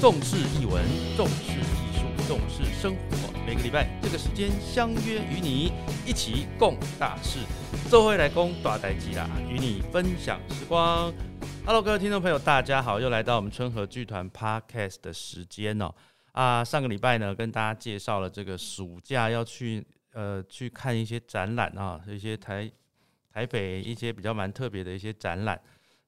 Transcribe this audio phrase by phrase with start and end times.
[0.00, 0.84] 重视译文，
[1.16, 3.32] 重视艺术，重视生活。
[3.46, 5.72] 每个礼拜这个时间相约与你
[6.06, 7.38] 一起共大事，
[7.90, 11.12] 周会来攻大代机啦，与你分享时光。
[11.64, 15.94] Hello，各位听众朋友，大家好，又来到我们春和剧团 Podcast 的时间哦。
[16.32, 22.70] 啊，上个礼拜呢，跟大家介绍了这个暑假要去呃去看一些展览啊，一些台
[23.32, 25.58] 台北一些比较蛮特别的一些展览。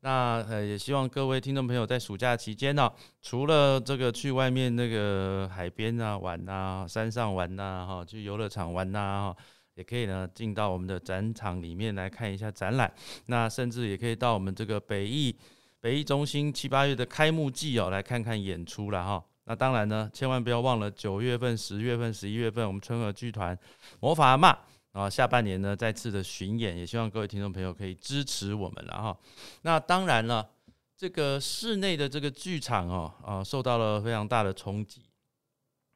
[0.07, 2.89] 那呃，也希望各位听众朋友在暑假期间呢，
[3.21, 9.37] 除了这个去外面那个海边啊玩呐，山上玩呐，哈，去游乐场玩呐，哈，
[9.75, 12.89] 也可以呢进到我们的展场里面来看一下展览。
[13.27, 15.37] 那甚至也可以到我们这个北艺
[15.81, 19.21] 北艺中心七八月的开幕季哦，来看看演出了哈。
[19.47, 23.59] 那当然呢，千万不要忘了九月份、十月份、十一月份我们春和剧团
[23.99, 24.57] 魔法阿妈。
[24.97, 29.19] 啊，下半年呢再次的巡演，也希望各位听众朋友可以支持我们了哈。
[29.61, 30.49] 那当然了，
[30.97, 35.03] 这个室内的这个剧场哦，啊，受到了非常大的冲击。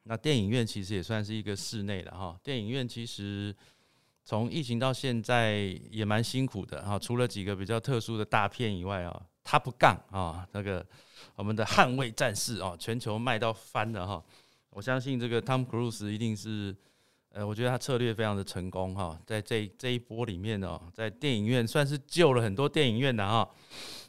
[0.03, 2.39] 那电影院其实也算是一个室内的哈。
[2.43, 3.55] 电影院其实
[4.23, 6.99] 从疫情到现在也蛮辛苦的哈。
[6.99, 10.85] 除了几个比较特殊的大片以外啊，他不杠啊，那个
[11.35, 14.23] 我们的捍卫战士哦，全球卖到翻了哈。
[14.69, 16.75] 我相信这个 Tom Cruise 一定是。
[17.33, 23.49] 呃，我觉得他策略非常的成功哈，在这这一波里面哦，在电影院算是救了很多电影院的哈。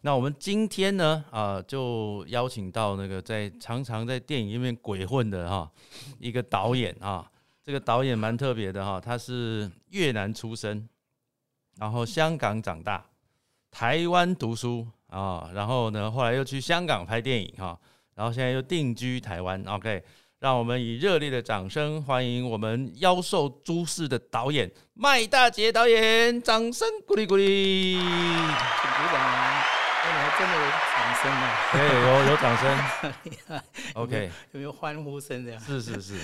[0.01, 5.70] 那我们今天呢，啊，就邀请到那个在常常在电影院鬼混的哈
[6.19, 7.25] 一个导演啊，
[7.62, 10.89] 这个导演蛮特别的哈，他是越南出生，
[11.77, 13.07] 然后香港长大，
[13.70, 17.79] 台湾读书啊，然后呢后来又去香港拍电影哈，
[18.17, 20.03] 然后现在又定居台湾，OK。
[20.43, 29.20] 让我们以热烈的掌声欢迎我们妖兽诸事的导演麦大杰导演，掌声鼓励鼓励，鼓掌！
[30.03, 31.70] 哎，你还真的有掌声啊？
[31.70, 33.63] 对，有有掌声。
[33.95, 35.61] OK，有没有欢呼声这样？
[35.63, 36.19] 是是是，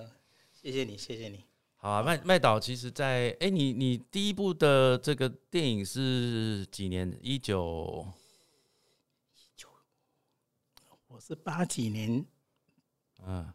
[0.50, 1.44] 谢谢你，谢谢你。
[1.76, 7.14] 好啊，麦麦导，其实，在哎，你你第一部的这个电影是几年？
[7.20, 8.06] 一九
[9.36, 9.68] 一九，
[11.08, 12.24] 我是八几年，
[13.26, 13.52] 嗯。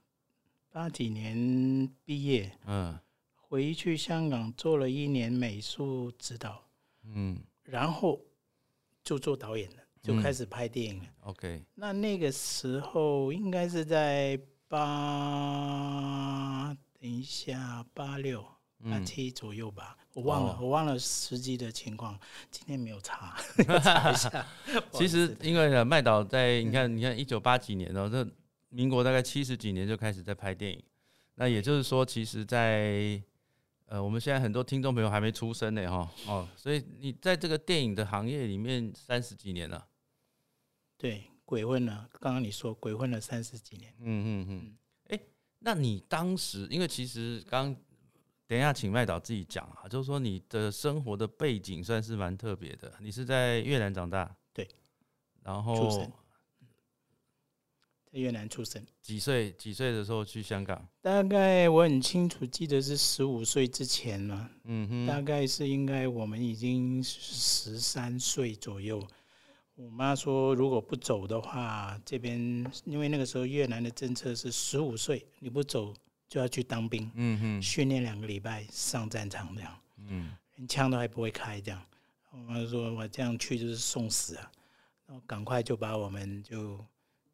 [0.74, 2.98] 八几年毕业，嗯，
[3.36, 6.68] 回去香港做了一年美术指导，
[7.04, 8.20] 嗯，然后
[9.04, 11.06] 就做导演了，就开始拍电影了。
[11.26, 14.36] OK，那那个时候应该是在
[14.68, 14.76] 八，
[17.00, 18.44] 等一下八六
[18.84, 22.20] 八七左右吧，我忘了，我忘了实际的情况，
[22.50, 23.38] 今天没有查，
[23.84, 24.44] 查一下。
[24.92, 28.28] 其实因为呢，麦导在你看，你看一九八几年哦，这。
[28.74, 30.84] 民国大概七十几年就开始在拍电影，
[31.36, 33.22] 那也就是说，其实，在
[33.86, 39.88] 呃，我们现在很多听众朋友还没出生呢，哈，哦，所以你在这个电影的行业里面三十几年了，
[40.98, 42.10] 对，鬼混了。
[42.20, 44.78] 刚刚你说鬼混了三十几年，嗯嗯嗯，
[45.10, 45.20] 哎，
[45.60, 47.76] 那你当时，因为其实刚
[48.48, 54.68] 等一下请麦导自己讲啊，就是说你的生活的背景算是蛮特别的，你是在越南长大，对，
[55.44, 56.12] 然后。
[58.22, 59.52] 越南出生，几岁？
[59.54, 60.88] 几岁的时候去香港？
[61.02, 64.50] 大概我很清楚，记得是十五岁之前嘛。
[64.66, 69.06] 嗯哼，大概是应该我们已经十三岁左右。
[69.76, 72.40] 我妈说，如果不走的话，这边
[72.86, 75.92] 因为那个时候越南的政策是十五岁你不走
[76.30, 77.12] 就要去当兵。
[77.16, 79.80] 嗯哼，训练两个礼拜上战场这样。
[79.98, 81.82] 嗯，连枪都还不会开这样。
[82.30, 84.52] 我妈说我这样去就是送死啊，
[85.08, 86.78] 然后赶快就把我们就。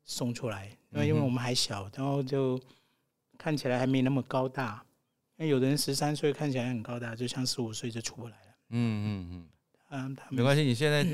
[0.10, 2.60] 送出来，因为因为我们还小，然后就
[3.38, 4.84] 看起来还没那么高大。
[5.36, 8.56] 那有的人十三岁看起来很高大，就像十五岁就出不来了。
[8.70, 9.48] 嗯嗯
[9.92, 11.06] 嗯，嗯，没关系，你现在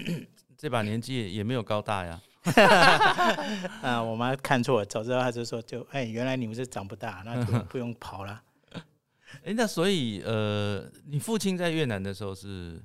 [0.57, 2.21] 这把年纪也没有高大呀。
[3.83, 8.41] 啊，我妈看错了，早知道她就说就哎，原来你们是长不大，那就不用跑了。
[9.43, 12.81] 哎，那所以呃，你父亲在越南的时候是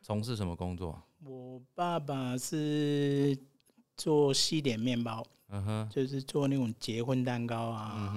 [0.00, 1.02] 从事什么工作？
[1.24, 3.36] 我爸爸是
[3.96, 5.26] 做西点面包。
[5.50, 8.14] 嗯哼，就是做那种结婚蛋糕啊，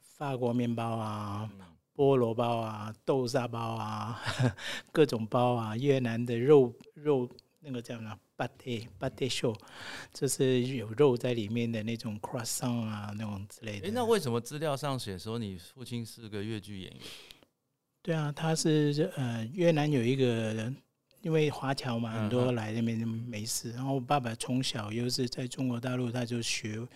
[0.00, 1.50] 法国面包啊，
[1.94, 4.20] 菠萝包啊，豆沙包啊，
[4.92, 7.28] 各种包啊，越南的肉肉
[7.60, 9.56] 那个叫什么 b u t t b u t t show，
[10.12, 13.86] 就是有肉在里面的那种 croissant 啊，那种之类的。
[13.86, 17.00] 哎，那为什么资料上写说你父亲是个越剧演员？
[18.02, 20.76] 对啊，他是呃越南有一个人。
[21.22, 23.72] 因为华侨嘛，很多来那边没事。
[23.72, 26.86] 然后我爸爸从小又是在中国大陆，他就学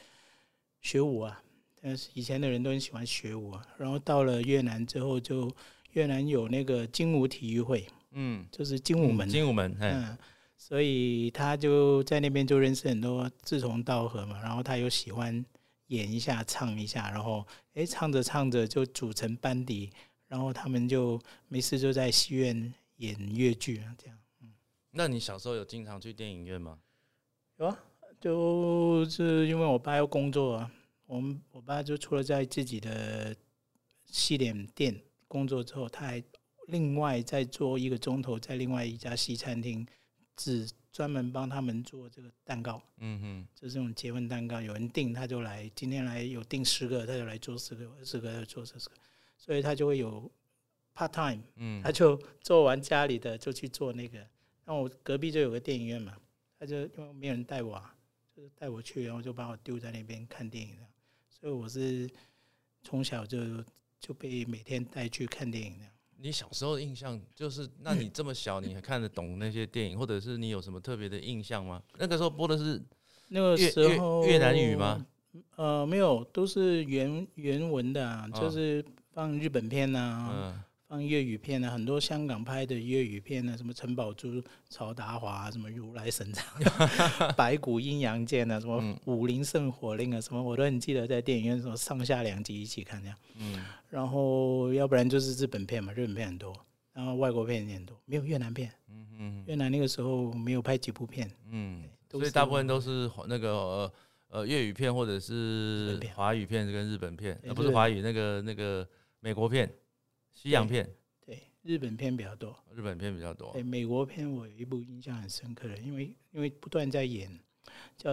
[0.80, 1.42] 学舞啊。
[1.80, 3.64] 但是以前的人都很喜欢学舞啊。
[3.78, 5.50] 然后到了越南之后，就
[5.92, 10.18] 越南有那个精武体育会，嗯，就是精武门，精武门，嗯，
[10.56, 14.40] 所以他就在那边就认识很多志同道合嘛。
[14.42, 15.44] 然后他又喜欢
[15.86, 19.90] 演一下，唱一下，然后哎，唱着唱着就组成班底，
[20.26, 24.15] 然后他们就没事就在戏院演越剧啊，这样。
[24.96, 26.78] 嗯，那你小时候有经常去电影院吗？
[27.56, 27.78] 有啊，
[28.18, 30.72] 就是因为我爸要工作啊，
[31.06, 33.36] 我们我爸就除了在自己的
[34.06, 34.98] 西点店
[35.28, 36.22] 工作之后，他还
[36.68, 39.86] 另外再做一个钟头，在另外一家西餐厅
[40.34, 40.66] 只。
[40.96, 48.94] 专门帮他们做这个蛋糕，嗯哼，就是这种结婚蛋糕，有人订他就来，今天来有订十个，他就来做十个，二十个就做这十个，
[49.36, 50.32] 所以他就会有
[50.94, 54.26] part time，嗯，他就做完家里的就去做那个。
[54.66, 56.12] 然后我隔壁就有个电影院嘛，
[56.58, 57.80] 他就因为没有人带我，
[58.36, 60.82] 就是带我去，然后就把我丢在那边看电影的。
[61.30, 62.10] 所以我是
[62.82, 63.38] 从小就
[64.00, 65.84] 就被每天带去看电影的。
[66.18, 71.80] 你小时候印象就是，那你这么小，你还看得懂那些电影，或者是你有什么特别的印象吗？
[71.98, 72.82] 那个时候播的是
[73.28, 75.06] 那个时候越南语吗？
[75.54, 80.65] 呃，没有，都是原原文的，就是放日本片呐。
[80.88, 86.44] 放粤语片呢，很多香港拍的粤语片呢，什么陈宝珠、曹达华，什么如来神掌、
[87.36, 93.18] 白骨阴阳剑啊，什么武林圣火令啊，什么我都很记得，在电影院什么上下两集一起看这样。
[93.36, 96.54] 嗯，然后要不然就是日本片嘛，日本片很多，
[96.92, 98.70] 然后外国片也很多，没有越南片。
[98.88, 101.28] 嗯嗯，越南那个时候没有拍几部片。
[101.50, 103.92] 嗯，所以大部分都是那个呃
[104.28, 108.86] 呃粤语片或者是华语片跟日本片，呃不是华语那个那个
[109.18, 109.68] 美国片。
[110.36, 110.86] 西洋片，
[111.24, 113.50] 对日本片比较多，日本片比较多。
[113.54, 117.40] 对美国片，我有一部印象很深刻的，因为因为不断在演，
[117.96, 118.10] 叫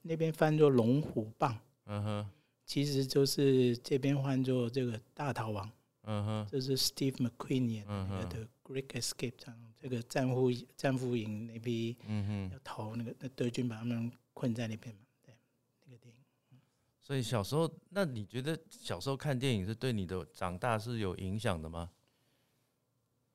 [0.00, 1.52] 那边翻作《龙虎棒》，
[1.84, 2.30] 嗯哼，
[2.64, 5.66] 其实就是这边换作这个《大逃亡》，
[6.04, 15.02] 嗯哼，这是 Steve McQueen 演的《Great Escape》这样，这个战俘战俘营那批，嗯哼，要逃那个那德军把他们困在那边嘛。
[17.12, 21.90] 所以小时候，那你觉得小时候看电影是对你的长大是有影响的吗？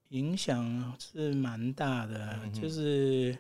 [0.08, 3.38] 影响是蛮大的，就是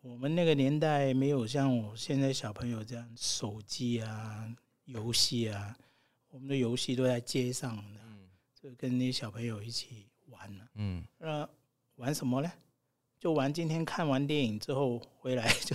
[0.00, 4.48] 我们那个年代没有像我现在小朋友这样手机啊、
[4.84, 5.76] 游戏啊，
[6.28, 8.00] 我们的游戏都在街上的，
[8.54, 10.68] 就跟那些小朋友一起玩了。
[10.74, 11.48] 嗯，那
[11.96, 12.52] 玩什么呢？
[13.18, 15.74] 就玩今天看完电影之后回来就。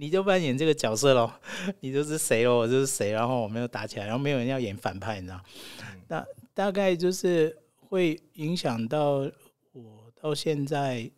[0.00, 1.28] 你就扮演这个角色喽，
[1.80, 5.44] 你就是谁喽，我就是谁，然后我们又打起来，然后没有人要演反派，你知道？
[6.06, 6.24] 那
[6.54, 7.58] 大概就是
[7.88, 9.28] 会影响到
[9.72, 11.10] 我到现在，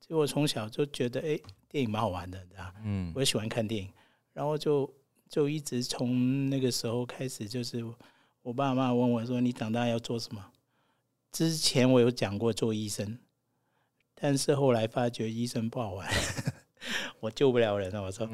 [0.00, 1.38] 就我从小就觉得，哎，
[1.68, 2.74] 电影蛮好玩的，知道？
[2.82, 3.88] 嗯，我喜欢看电影，
[4.32, 4.92] 然后就
[5.28, 7.84] 就一直从那个时候开始，就是
[8.42, 10.44] 我爸妈问我说：“你长大要做什么？”
[11.30, 13.16] 之前我有讲过做医生，
[14.16, 16.08] 但是后来发觉医生不好玩。
[17.20, 18.28] 我救不了人了，我说，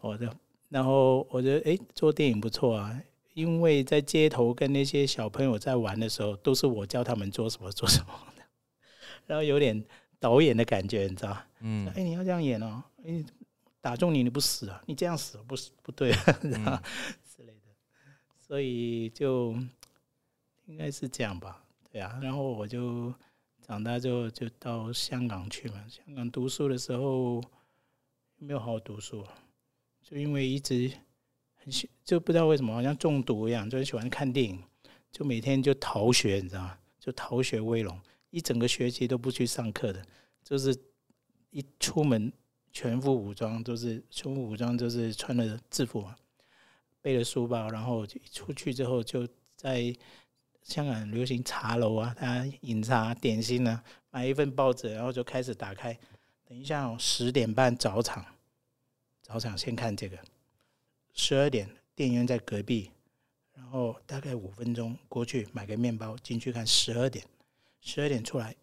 [0.00, 0.28] 我就，
[0.68, 3.00] 然后我觉得，哎，做电影不错啊，
[3.34, 8.06] 因为在街头跟那些小朋友在玩的时候，都是我教他们做什么做什么
[8.36, 8.42] 的，
[9.26, 9.84] 然后有点
[10.18, 13.24] 导演的感觉，你知道嗯，哎，你要这样演哦，哎，
[13.80, 16.22] 打中你你不死啊，你这样死不不对啊，
[17.36, 17.70] 之类的，
[18.38, 19.52] 所以就
[20.66, 21.62] 应该是这样吧，
[21.92, 23.12] 对啊，然后我就
[23.60, 27.40] 长大之后就到香港去嘛，香港读书的时候。
[28.38, 29.24] 没有好好读书，
[30.02, 30.90] 就因为一直
[31.54, 34.62] 很喜，就不知道为什么好像中毒一样，就很喜欢看电影，
[35.10, 36.78] 就每天就逃学，你知道吗？
[36.98, 37.98] 就逃学威龙，
[38.30, 40.02] 一整个学期都不去上课的，
[40.42, 40.74] 就是
[41.50, 42.32] 一出门
[42.72, 46.04] 全副武装，都是全副武装，就是穿了制服，
[47.00, 49.26] 背了书包，然后出去之后就
[49.56, 49.94] 在
[50.62, 55.98] 香港流行茶楼啊，他饮茶点心啊，买一份报纸，然后就开始打开。
[56.46, 58.24] 等一下，十点半早场，
[59.22, 60.18] 早场先看这个。
[61.14, 62.90] 十二点电影院在隔壁，
[63.54, 66.66] 然后大概五分钟过去买个面包进去看。
[66.66, 67.24] 十二点，
[67.80, 68.54] 十二点出来，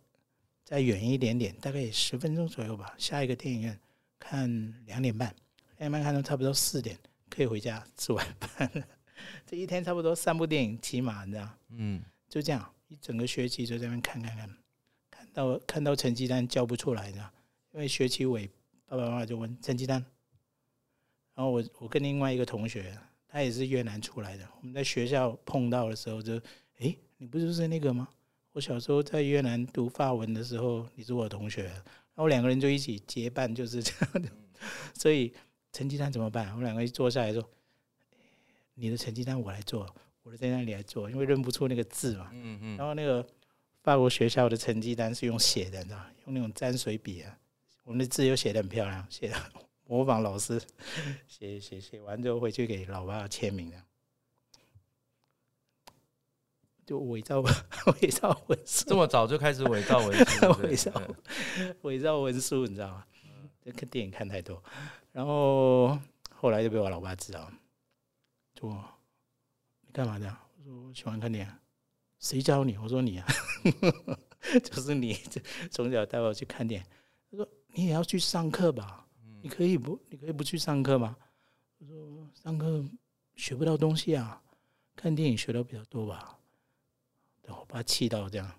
[0.64, 2.94] 再远一点点，大概也十分钟左右吧。
[2.98, 3.80] 下一个电影院
[4.20, 4.48] 看
[4.86, 5.34] 两点半，
[5.78, 6.98] 两点半看到差不多四点
[7.30, 8.70] 可以回家吃晚饭。
[9.48, 11.50] 这一天差不多三部电影，起码你知道？
[11.70, 14.58] 嗯，就这样一整个学期就在那边看看看，
[15.10, 17.32] 看到看到成绩单交不出来，你知道？
[17.74, 18.50] 因为学期尾，
[18.86, 20.04] 爸爸妈妈就问成绩单，
[21.34, 22.98] 然后我我跟另外一个同学，
[23.28, 26.34] 他也是越南出来的，我们在学校碰到的时候就，
[26.80, 28.08] 诶，你不就是那个吗？
[28.52, 34.30] 我小时候在越南读法文的时候，你是我同学，然后两个人就一起结伴，就是这样的。
[34.94, 35.34] 所以
[35.72, 36.50] 成绩单怎么办？
[36.50, 37.42] 我们两个一坐下来说，
[38.74, 39.88] 你的成绩单我来做，
[40.24, 42.30] 我的在那里来做，因为认不出那个字嘛。
[42.34, 42.78] 嗯嗯。
[42.78, 43.26] 然后那个
[43.82, 47.38] 法国学校的成绩单是用写的，你知道，用那种沾水笔啊。
[47.84, 49.36] 我们的字又写的很漂亮，写的
[49.86, 50.62] 模仿老师
[51.28, 53.84] 写写写完之后回去给老爸签名的，
[56.86, 57.42] 就伪造
[58.02, 60.92] 伪造文书，这么早就开始伪造文书， 伪造
[61.82, 63.06] 伪造文书，你知道吗？
[63.64, 64.64] 这看电影看太多，
[65.12, 66.00] 然后
[66.34, 67.52] 后来就被我老爸知道，
[68.60, 68.84] 说
[69.82, 70.38] 你干嘛这样？
[70.58, 71.54] 我说我喜欢看电影，
[72.20, 72.78] 谁教你？
[72.78, 73.28] 我说你啊，
[74.64, 75.14] 就是你
[75.70, 76.88] 从小带我去看电影。
[77.32, 79.08] 他说你也要去上课吧？
[79.42, 79.98] 你可以不？
[80.10, 81.16] 你可以不去上课吗？
[81.80, 82.84] 我说上课
[83.36, 84.40] 学不到东西啊，
[84.96, 86.38] 看电影学的比较多吧。
[87.48, 88.52] 我把他气到这样，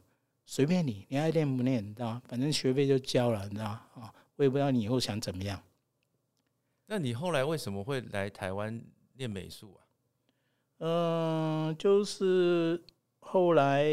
[0.45, 2.23] 随便你，你爱练不练，你知道吗？
[2.27, 3.83] 反正学费就交了，你知道吗？
[3.95, 4.15] 啊。
[4.37, 5.63] 我也不知道你以后想怎么样。
[6.87, 8.83] 那你后来为什么会来台湾
[9.15, 9.81] 练美术啊？
[10.79, 12.83] 嗯，就是
[13.21, 13.85] 后来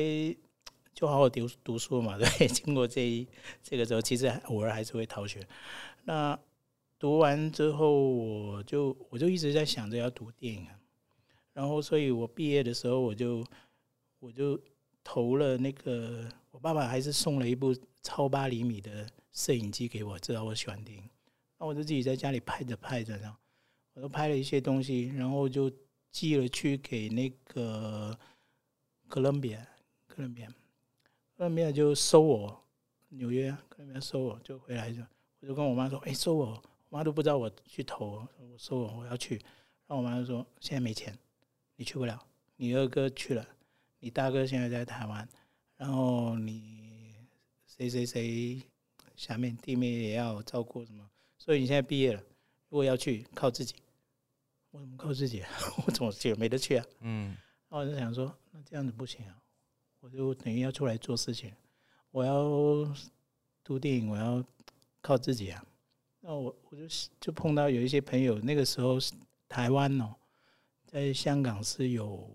[1.00, 2.46] 就好好读读书嘛， 对。
[2.50, 3.26] 经过这一
[3.64, 5.40] 这个时候，其实偶尔还是会逃学。
[6.04, 6.38] 那
[7.00, 10.68] 读完之后，我就我就一直在想着要读电影。
[11.54, 13.42] 然后，所以我毕业的时候，我就
[14.20, 14.60] 我就
[15.02, 19.08] 投了那个，我爸爸还是送了一部超八厘米的。
[19.32, 21.04] 摄影机给我，知道我喜欢电影，
[21.58, 23.38] 那我就自己在家里拍着拍着，然后
[23.94, 25.72] 我都拍了一些东西，然后就
[26.12, 28.20] 寄了去给那个
[29.08, 29.66] 哥伦比亚，
[30.08, 30.50] 哥伦比亚，
[31.40, 32.62] 哥伦比亚就收我，
[33.08, 35.02] 纽约哥伦比亚收我，就回来就
[35.40, 39.36] 我就跟我妈说，哎，收我，我妈都不知道我去投，我收我，我要去，
[39.88, 41.18] 然后我妈就说现在没钱，
[41.78, 42.22] 你去不了，
[42.58, 43.48] 你二哥去了，
[44.02, 45.26] 你大哥现在在台湾，
[45.78, 47.16] 然后你
[47.66, 48.62] 谁谁谁。
[49.16, 52.22] 下面弟妹也要照顾什么，所以你现在毕业了，
[52.68, 53.76] 如果要去靠自己，
[54.72, 55.42] 我怎么靠自己？
[55.88, 56.34] 我怎么去？
[56.36, 56.86] 没得去啊。
[57.00, 57.38] 嗯，
[57.70, 59.42] 那我就想说，那这样子不行啊，
[60.00, 61.54] 我就等于要出来做事情，
[62.12, 62.94] 我要
[63.64, 64.44] 读电影，我要
[65.02, 65.66] 靠自己啊。
[66.22, 66.84] 那我我就
[67.20, 68.98] 就碰到有一些朋友，那个时候
[69.48, 70.16] 台湾哦，
[70.86, 72.30] 在香港是有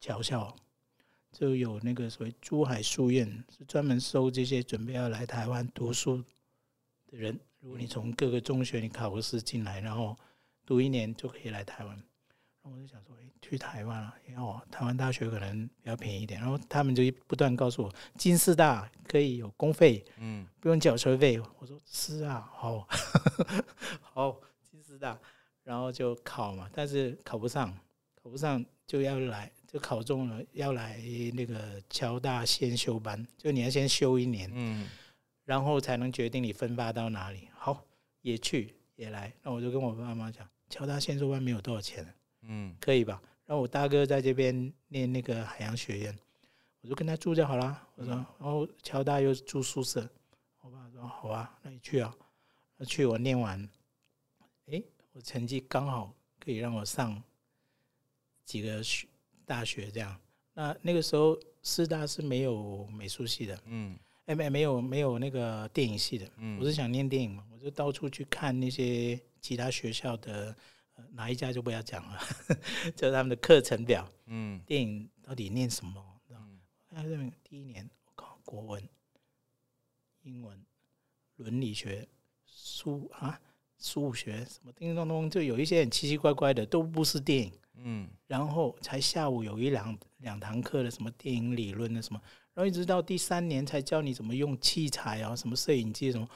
[0.00, 0.54] 侨校。
[1.36, 6.22] 就有那个所谓珠海书院，是专门收这些准备要来台湾读书
[7.08, 7.36] 的人。
[7.58, 10.16] 如果你从各个中学你考个试进来，然后
[10.64, 12.00] 读一年就可以来台湾。
[12.64, 16.40] 然后我就想说，哎，去台湾啊，因为台湾大学可能比较便宜一点。
[16.40, 21.38] 然后他们就不断告诉我，金师大可以有公费，嗯，不用缴学费。
[21.58, 22.88] 我说是啊，好，
[24.00, 25.18] 好，金师大，
[25.62, 27.70] 然后就考嘛，但是考不上，
[28.14, 29.52] 考不上就要来。
[29.66, 31.00] 就考中了，要来
[31.34, 34.88] 那个交大先修班，就你要先修一年，嗯，
[35.44, 37.48] 然后才能决定你分发到哪里。
[37.52, 37.84] 好，
[38.20, 42.06] 也去也来，那我就跟我爸妈讲，交大先修班没有多少钱，
[42.46, 43.20] 嗯，可以吧？
[43.46, 46.18] 然后我大哥在这边念那个海洋学院，
[46.80, 47.82] 我就跟他住就好了。
[47.96, 50.08] 我说，然后乔大又住宿舍，
[50.60, 52.14] 我爸说好啊，那你去啊，
[52.76, 53.68] 那去我念完，
[54.66, 54.82] 哎，
[55.12, 57.22] 我成绩刚好可以让我上
[58.44, 59.06] 几个学。
[59.46, 60.18] 大学这样，
[60.54, 70.56] 那那个时候师大是没有美术系的，嗯，哎没没有没有那个电影系的，嗯，我是想念电影嘛，我就到处去看那些其他学校的，
[71.12, 72.18] 哪一家就不要讲了，
[72.96, 76.20] 就是他们的课程表，嗯，电影到底念什么？
[76.96, 78.88] 嗯，第一年我靠，国文、
[80.22, 80.64] 英文、
[81.36, 82.06] 伦理学、
[82.46, 83.40] 数啊、
[83.78, 87.52] 数学什么叮叮咚咚，就有一些很奇奇怪怪的，都不是电影。
[87.76, 92.20] 嗯，然后才下午有一两两堂课的什么电影理论的什么，
[92.54, 96.28] 然后一直到第三年才教你怎么用器材啊，什么摄影机什么。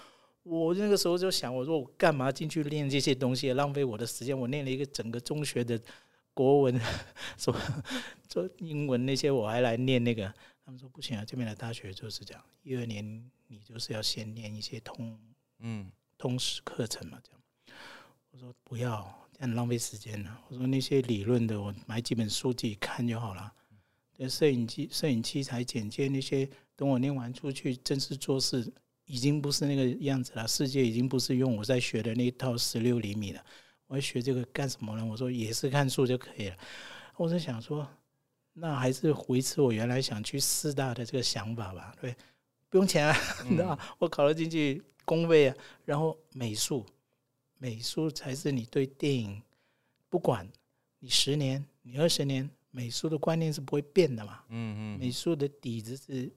[0.49, 4.38] 我那个时候就想，我说我干嘛进去练这些东西，浪费我的时间。
[4.38, 5.81] 我练了一个整个中学的
[6.33, 6.81] 国文，
[7.37, 7.61] 什么
[8.28, 10.33] 做英文那些，我还来念那个。
[10.64, 13.05] 他们说不行啊，这边的大学就是这样，一二年
[13.47, 15.19] 你就是要先念一些通
[15.59, 17.40] 嗯通识课程嘛，这样。
[18.31, 19.14] 我说不要。
[19.40, 20.40] 这样浪费时间了。
[20.49, 23.52] 我说那些理论的，我买几本书自己看就好了。
[24.17, 28.69] 那，摄影机、摄影器材、简介那些，等我念完出去正式做事，
[29.09, 30.47] 已经不是那个样子了。
[30.47, 33.45] 世界已经不是用我在学的那套十六厘米了。
[33.88, 35.05] 我要学这个干什么呢？
[35.05, 36.57] 我说也是看书就可以了。
[37.17, 37.88] 我是想说，
[38.53, 41.97] 那还是维持我原来想去四大的这个想法吧。
[42.00, 42.15] 对，
[42.69, 43.17] 不用钱啊，
[43.49, 46.87] 你知道我考了进去工位啊，然后美术。
[47.61, 49.43] 美术才是你对电影，
[50.09, 50.49] 不管
[51.00, 54.45] 你十年、你二十年，美术的观念是不会变的嘛。
[54.50, 55.00] 嗯嗯。
[55.00, 56.31] 美术的底子是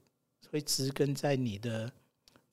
[0.50, 1.92] 会植根在你的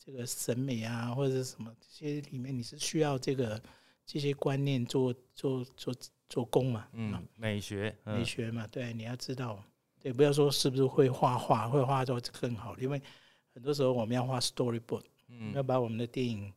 [0.10, 3.62] 这个审美啊，或者是什么这些里面，你是需要这个
[4.08, 5.94] 这些观念做做做
[6.28, 6.88] 做工嘛。
[6.94, 9.64] 嗯，美学，美学嘛，对，你要知道，
[10.00, 13.00] 对，不要说是不是会画画，会画就更好，因为
[13.54, 16.52] 很多时候我们要画 storyboard，嗯，要把我们的电影。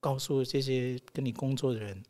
[0.00, 2.00] 告诉这些跟你工作的人，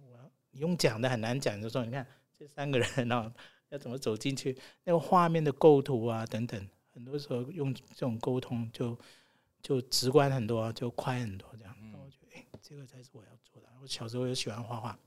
[0.00, 2.06] 我你用讲的很难讲，就说你看
[2.38, 3.30] 这三个人啊，
[3.68, 8.98] 要怎么走进去，那个画面的构图啊等等，很多时候用这种沟通就
[9.68, 11.76] 就直观很多，就快很多这样。
[11.92, 13.68] 那我觉得，哎，这个才是我要做的。
[13.82, 14.98] 我小时候也喜欢画画，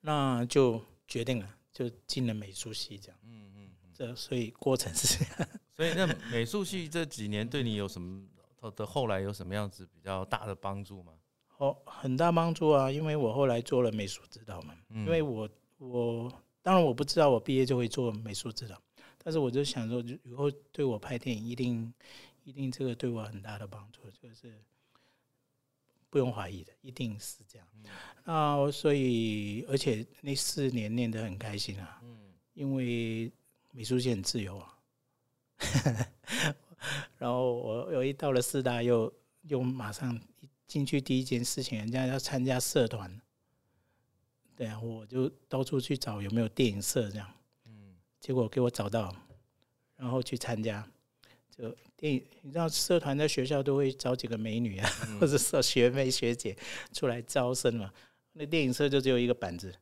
[0.00, 3.18] 那就决定了，就进了美术系这样。
[3.22, 5.48] 嗯嗯，这所以过程是这样。
[5.72, 8.26] 所以那美术系这几年对你有什么？
[8.74, 11.12] 的后来有什么样子比较大的帮助吗？
[11.58, 12.90] 哦，很大帮助啊！
[12.90, 15.48] 因为我后来做了美术指导嘛，因为我
[15.78, 18.80] 我当然我不知道我毕业就会做美术指导，
[19.18, 21.92] 但是我就想说，以后对我拍电影一定
[22.44, 24.52] 一定这个对我很大的帮助，这个是
[26.10, 27.68] 不用怀疑的，一定是这样。
[28.24, 33.30] 啊，所以而且那四年念得很开心啊，嗯，因为
[33.70, 34.78] 美术系很自由啊。
[37.18, 40.20] 然后我有一到了四大，又又马上
[40.66, 43.20] 进去第一件事情，人家要参加社团，
[44.56, 47.32] 对啊，我就到处去找有没有电影社这样，
[47.66, 49.14] 嗯，结果给我找到，
[49.96, 50.84] 然后去参加，
[51.62, 54.90] 就电影，你知道社团在学校都会找几个美女啊，
[55.20, 56.56] 或者说学妹学姐
[56.92, 57.92] 出来招生嘛，
[58.32, 59.72] 那电影社就只有一个板子，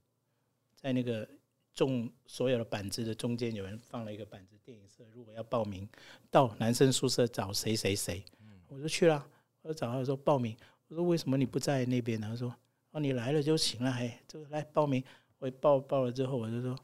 [0.76, 1.26] 在那个。
[1.72, 5.88] 中所有的板子的中间有人放了一个板子，电影社如果要报名，
[6.28, 8.22] 到男生宿舍找谁谁谁，
[8.66, 9.24] 我就去了。
[9.62, 10.54] 我就找他说报名，
[10.88, 12.26] 我说为什么你不在那边呢？
[12.28, 12.54] 他说
[12.90, 15.02] 哦你来了就行了，嘿，就来报名。
[15.38, 16.76] 我报报了之后，我就说，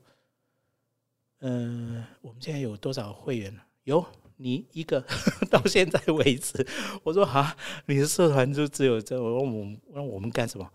[1.40, 3.54] 嗯，我们现在有多少会员？
[3.82, 5.04] 有你一个，
[5.50, 6.66] 到现在为止。
[7.02, 9.20] 我说啊，你的社团就只有这？
[9.22, 10.70] 我说我们让我们干什么？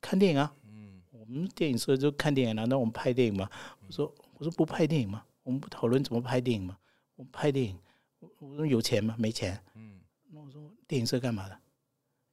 [0.00, 0.52] 看电影啊。
[0.66, 3.48] 嗯我们电影社就看电影，难道我们拍电影吗？
[3.86, 5.24] 我说，我说不拍电影吗？
[5.42, 6.76] 我们不讨论怎么拍电影吗？
[7.16, 7.78] 我们拍电影，
[8.20, 9.14] 我我说有钱吗？
[9.18, 9.58] 没钱。
[9.74, 11.58] 嗯，那我说电影社干嘛的？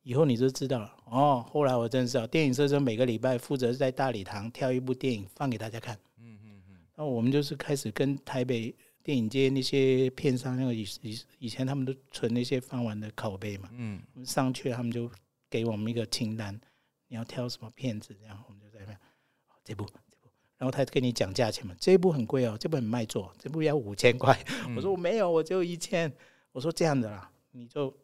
[0.04, 0.94] 以后你就知道了。
[1.06, 5.96] 哦，后来我真知道，电影社就每个礼拜负责在大礼堂挑一部电影放给大家看。
[6.18, 6.78] 嗯嗯嗯。
[6.96, 13.70] 那我们就是开始跟台北电影街那些片商，那个以以以前他们都存那些放完的拷贝嘛。
[13.74, 14.02] 嗯。
[14.14, 15.10] 我们上去，他们就
[15.50, 16.60] 给我们一个清单，
[17.08, 18.98] 你要挑什么片子，然后我们就在那。
[19.64, 24.36] 这部这部，然后他跟你讲价钱嘛，这一部很贵哦，这部很卖座，这部要五千块。
[24.76, 26.12] 我说我没有，我只有一千。
[26.52, 27.96] 我说这样的啦，你就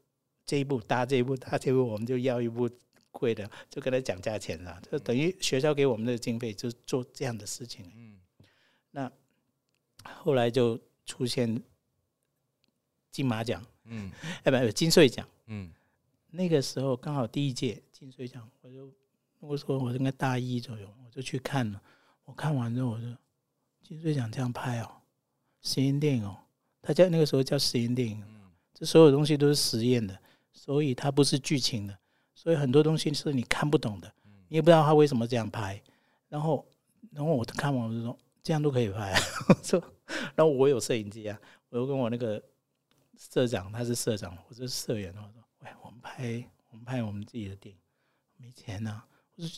[0.46, 2.70] 这一部搭这一部搭这一部，我们就要一部
[3.10, 4.80] 贵的，就跟他讲价钱了。
[4.90, 7.92] 就等于学校给我们的经费，就做这样的事情。
[7.96, 8.20] 嗯，
[8.92, 9.12] 那
[10.04, 11.64] 后来就出现
[13.10, 14.12] 金马奖，嗯，
[14.46, 15.72] 哎，不，金穗奖，嗯，
[16.30, 18.94] 那个时候刚好第一届金穗奖，我就。
[19.40, 21.80] 我说我应该大一左右，我就去看了。
[22.26, 23.06] 我看完之后，我就
[23.84, 24.92] 金穗奖这样拍哦，
[25.62, 26.36] 实验电影哦，
[26.82, 28.20] 他叫那个时候叫实验电影。
[28.74, 30.20] 这所有东西都是实验的，
[30.52, 31.96] 所以它不是剧情的，
[32.34, 34.12] 所以很多东西是你看不懂的，
[34.48, 35.80] 你也不知道他为什么这样拍。
[36.28, 36.66] 然后，
[37.12, 39.20] 然后我看完我就说这样都可以拍啊。
[39.50, 39.84] 我 说，
[40.34, 42.42] 然后我有摄影机啊，我就跟我那个
[43.18, 47.82] 社长，他是社长，我是社员，我说喂，我们拍我们拍我们自己的电影，
[48.38, 49.04] 没钱呐。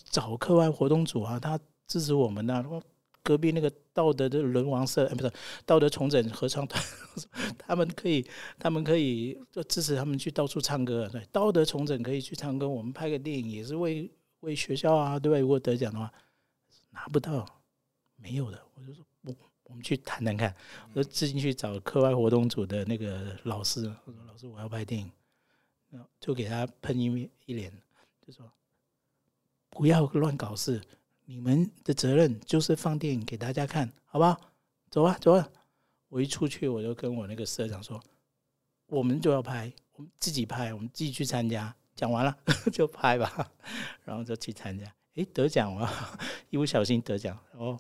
[0.10, 2.54] 找课外活动组啊，他支持我们呐。
[2.54, 2.82] 然后
[3.22, 5.32] 隔壁那个道德的人王社，哎，不是
[5.68, 6.84] 道德重整合唱团，
[7.60, 11.08] 他们可以，他们可以就支持他们去到处唱歌。
[11.10, 15.38] 对，道德重整可以去唱歌，我们拍个电影也是为为学校啊，对吧？
[15.38, 16.12] 如果得奖的话，
[16.90, 17.46] 拿不到，
[18.22, 18.62] 没有的。
[18.76, 20.56] 我就说，我我们去谈谈看。
[20.94, 25.12] 我就自己去找课外活动组的那个老师，我说老师，我要拍电影，
[26.20, 27.72] 就给他喷一一脸，
[28.26, 28.52] 就说。
[29.72, 30.82] 不要乱搞事！
[31.26, 34.36] 你们的责任就是放电影给大家看，好不好？
[34.90, 35.48] 走吧，走吧！
[36.08, 38.04] 我一出去，我就跟我那个社长说
[38.90, 42.36] ：“我们就要拍，我们自己拍，我们自己去参加。”讲完了
[42.74, 43.52] 就拍吧，
[44.04, 44.92] 然后就去参加。
[45.14, 45.88] 诶，得奖了，
[46.50, 47.38] 一不小心得奖。
[47.52, 47.80] 然后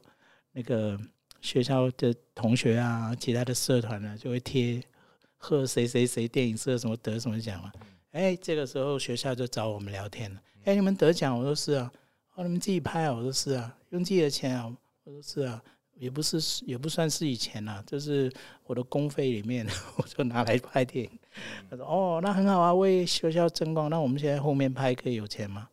[0.51, 0.99] 那个
[1.41, 4.81] 学校的同学啊，其他的社团呢，就会贴
[5.37, 7.71] 贺谁谁谁电影社什么得什么奖嘛。
[8.11, 10.41] 哎，这个时候学校就找我们聊天了。
[10.65, 11.91] 哎，你们得奖，我说是啊。
[12.35, 13.75] 哦，你们自己拍啊，我说是啊。
[13.89, 15.61] 用自己的钱啊，我说是啊。
[15.95, 18.31] 也不是，也不算是以前啊，就是
[18.63, 21.11] 我的公费里面， 我就拿来拍电影。
[21.69, 23.89] 他说：“哦，那很好啊，为学校争光。
[23.89, 25.67] 那我们现在后面拍可以有钱吗？”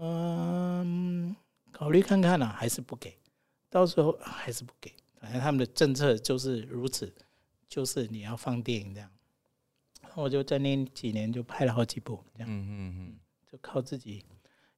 [0.00, 1.34] 嗯，
[1.72, 3.12] 考虑看看呢，还是不给。
[3.70, 4.92] 到时候还是不给。
[5.20, 7.12] 反正他们的政策就是如此，
[7.68, 9.10] 就是你要放电影这样。
[10.14, 12.48] 我就在那几年就拍了好几部，这样。
[12.48, 13.16] 嗯嗯嗯。
[13.50, 14.24] 就靠自己。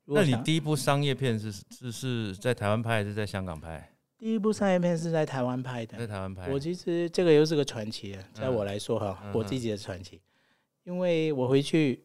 [0.05, 3.93] 那你第一部商业片是是是在台湾拍还是在香港拍？
[4.19, 6.51] 第一部商业片是在台湾拍的，在台湾拍。
[6.51, 10.21] 我其实这个又是个传奇，在我来说哈，我自己的传奇。
[10.85, 12.03] 因为我回去，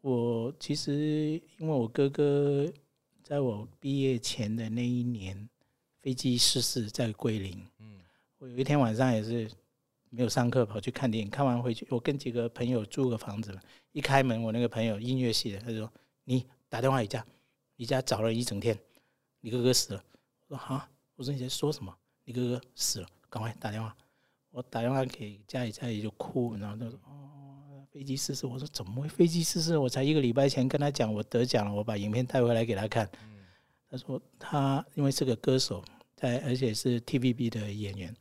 [0.00, 2.66] 我其实因为我哥哥
[3.22, 5.48] 在我毕业前的那一年
[6.08, 8.00] 飞机失事在桂林，嗯，
[8.38, 9.46] 我有一天晚上也是
[10.08, 13.54] 没有上课，跑去看电影，看完回去，我跟几个朋友租个房子，
[13.92, 15.92] 一开门，我那个朋友音乐系的，他说
[16.24, 17.22] ：“你打电话你家，
[17.76, 18.74] 你家找了一整天，
[19.42, 20.02] 你哥哥死了。”
[20.48, 21.94] 我说：“啊，我说你在说什么？
[22.24, 23.94] 你哥哥死了，赶快打电话。”
[24.48, 29.76] 我打电话给家里，家里就哭，然后他说：“哦。”飞机失事，我说怎么会飞机失事？
[29.76, 33.06] 我才一个礼拜前跟他讲我得奖了，我把影片带回来给他看。
[33.90, 35.84] 他说他因为是个歌手，
[36.20, 38.14] 在而且是 TVB 的演员，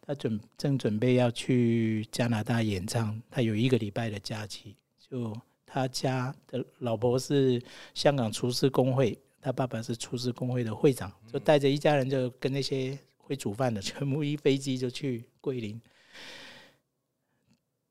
[0.00, 4.76] 他准正准备要去加拿大演唱，他有一个礼拜的假期。
[4.98, 7.62] 就他家的老婆是
[7.94, 15.80] 香港厨师工会，他爸爸是厨师工会的会长，就带着一家人就跟那些会煮饭的全部一飞机就去桂林，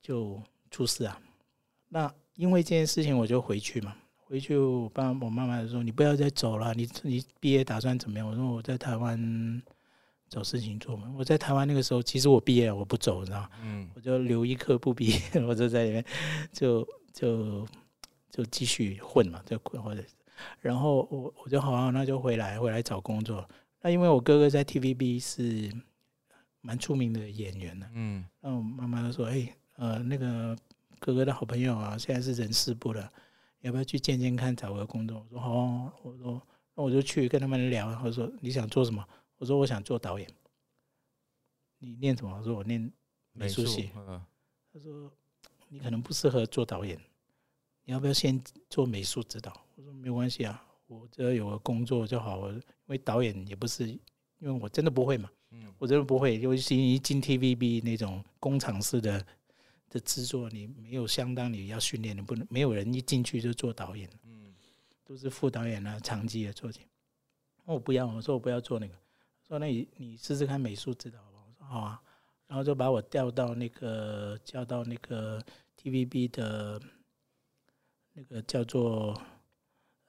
[0.01, 0.41] 就。
[0.71, 1.19] 出事啊！
[1.87, 3.97] 那因为这件事情，我就回去嘛。
[4.29, 9.61] 回去我爸我妈妈说：“你不要再走了，你你毕业打算怎么样？”我说：“我在台湾
[10.29, 13.89] 找事情做嘛。”我在台湾那个时候，其实我毕业了，我不走，你知道嗯。
[13.95, 16.05] 我就留一科不毕业， 我就在里面
[16.51, 17.67] 就就
[18.29, 20.03] 就继续混嘛，就混或者。
[20.61, 23.43] 然后我我就好，那就回来回来找工作。
[23.81, 25.71] 那因为我哥哥在 TVB 是
[26.61, 28.23] 蛮出名的演员的，嗯。
[28.41, 30.53] 那我妈妈就说：“哎。”呃，那个
[30.99, 33.09] 哥哥的好朋友啊，现在是人事部的，
[33.61, 35.25] 要不要去见见看，找个工作？
[35.29, 36.41] 我说好，我说
[36.75, 37.93] 那我就去跟他们聊。
[37.95, 39.05] 他说你想做什么？
[39.37, 40.29] 我说我想做导演。
[41.79, 42.37] 你念什么？
[42.37, 42.91] 我说我念
[43.33, 43.89] 美术系。
[44.71, 45.11] 他说
[45.67, 46.97] 你可能不适合做导演，
[47.83, 49.51] 你要不要先做美术指导？
[49.75, 52.37] 我说没有关系啊，我只要有个工作就好。
[52.37, 53.99] 我因为导演也不是，因
[54.41, 59.25] 为我真的不会嘛，嗯，我真的不会，尤其一进 TVB 那种工厂式的。
[59.89, 64.53] 的制作你没有相当，你要训练，你不能没有人一进去就做导演，嗯，
[65.03, 66.81] 都是副导演啊，长期的做起。
[67.65, 68.93] 我不要，我说我不要做那个，
[69.47, 71.39] 说那你你试试看美术指导吧。
[71.47, 72.01] 我说好啊，
[72.47, 75.43] 然后就把我调到那个叫到那个
[75.81, 76.81] TVB 的
[78.13, 79.19] 那个叫做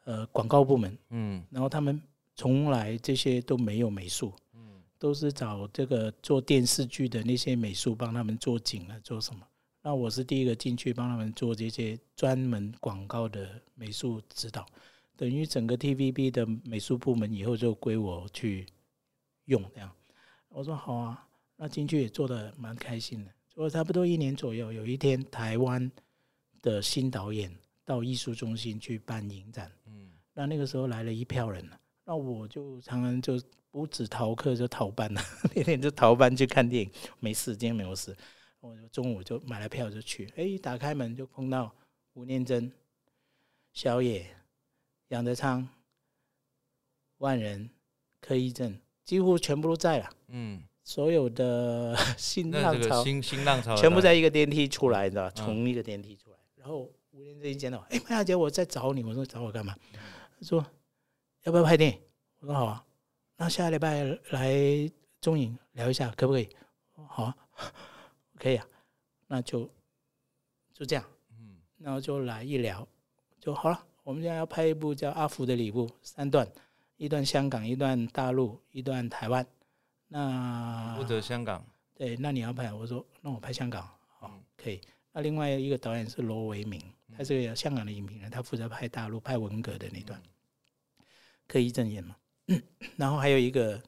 [0.05, 2.01] 呃广告部门，嗯，然后他们
[2.35, 9.47] 从来这些都没有美术，嗯，都是找这个做电视剧的那些美术帮他们做景啊，做什么。
[9.83, 14.66] 那我是第一个进去帮他们做这些专门广告的美术指导，
[15.16, 18.66] 等于整个 TVB 的美术部门以后就归我去
[19.47, 19.90] 用这样。
[20.51, 23.31] 我说好啊，那进去也做的蛮开心的。
[23.49, 25.90] 做了差不多一年左右，有一天台湾
[26.61, 27.51] 的新导演
[27.85, 31.66] 到艺术中心去办影展，嗯，那那个时候来了一票人
[32.05, 33.40] 那我就常常就
[33.71, 35.23] 不止逃课就逃班了，
[35.57, 38.14] 那天就逃班去看电影，没时间没有事。
[38.61, 41.75] 我就中午就买了票就去，哎，打开门就碰到
[42.12, 42.70] 吴念真、
[43.73, 44.27] 小野、
[45.09, 45.66] 杨德昌、
[47.18, 47.70] 万人、
[48.20, 50.11] 柯一正，几乎全部都在了。
[50.29, 56.37] 嗯，所有的 新浪潮、新新浪潮全部在一个电梯出来的，从一个电梯出来。
[56.57, 59.03] 然后吴念真一见到，哎，麦小姐，我在找你。
[59.03, 59.75] 我说找我干嘛？
[59.92, 60.64] 他说
[61.44, 62.01] 要不要拍电影？
[62.40, 62.85] 我说好啊。
[63.37, 64.53] 那下礼拜来
[65.18, 66.49] 中影聊一下，可不可以？
[67.09, 67.37] 好啊。
[68.40, 68.66] 可以啊，
[69.26, 69.68] 那就
[70.72, 72.88] 就这样，嗯，然后就来一聊
[73.38, 73.87] 就好了。
[74.03, 76.50] 我们现在要拍一部叫《阿福的礼物》，三段，
[76.96, 79.46] 一段香港，一段大陆，一段台湾。
[80.09, 81.62] 那负责香港，
[81.94, 83.87] 对，那你要拍，我说那我拍香港，
[84.18, 84.81] 好，可以。
[85.12, 86.83] 那另外一个导演是罗维明，
[87.14, 90.20] 他是个香港的影评人，他负责拍大陆拍文革的那段，
[91.46, 92.16] 可以正演嘛。
[92.96, 93.81] 然后还有一个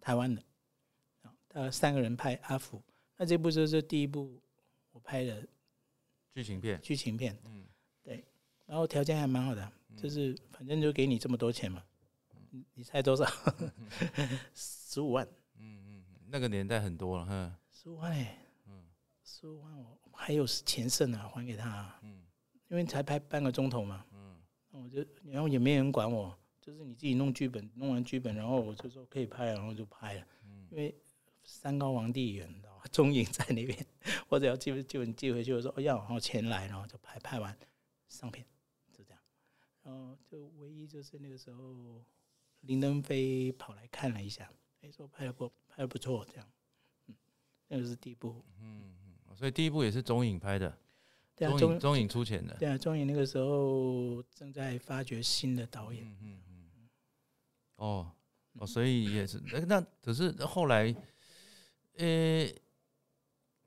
[0.00, 0.42] 台湾的，
[1.48, 2.82] 他三个人拍阿福。
[3.22, 4.36] 那这部就是第一部
[4.90, 5.46] 我拍的
[6.34, 7.64] 剧情片，剧情片，嗯，
[8.02, 8.24] 对，
[8.66, 11.84] 然后条件还蛮好的，就是反正就给你这么多钱嘛，
[12.50, 13.24] 你你猜多少？
[14.52, 15.24] 十五万，
[15.56, 18.86] 嗯嗯，那个年代很多了哈，十五万哎，嗯，
[19.22, 22.24] 十五万我还有钱剩啊，还给他，嗯，
[22.70, 24.36] 因为才拍半个钟头嘛，嗯，
[24.68, 30.92] 那我就然后也没人管我，就是你自己弄剧本，弄完剧本，然后我就说可以拍，然后就拍了，嗯，因为
[31.44, 32.88] 山高皇帝远的。
[32.90, 33.86] 中影在那边，
[34.28, 37.56] 或者要寄寄寄回去，我说要，然后钱来，然后就拍拍完
[38.08, 38.44] 上片，
[38.92, 39.20] 就这样。
[39.82, 42.04] 然后就唯一就是那个时候
[42.60, 46.46] 林登飞跑来看了一下，哎，说拍的不拍的不错，这样。
[47.06, 47.14] 嗯，
[47.68, 48.44] 那个是第一部。
[48.60, 48.94] 嗯
[49.28, 50.76] 嗯，所以第一部也是中影拍的。
[51.34, 52.54] 对啊，中中影出钱的。
[52.56, 56.04] 对啊，中影那个时候正在发掘新的导演。
[56.20, 56.88] 嗯嗯嗯。
[57.76, 58.12] 哦
[58.58, 60.94] 哦，所以也是那可是后来，
[61.96, 62.46] 呃。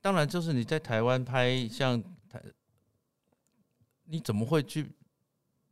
[0.06, 2.40] 当然，就是你在台湾拍，像台，
[4.04, 4.88] 你怎么会去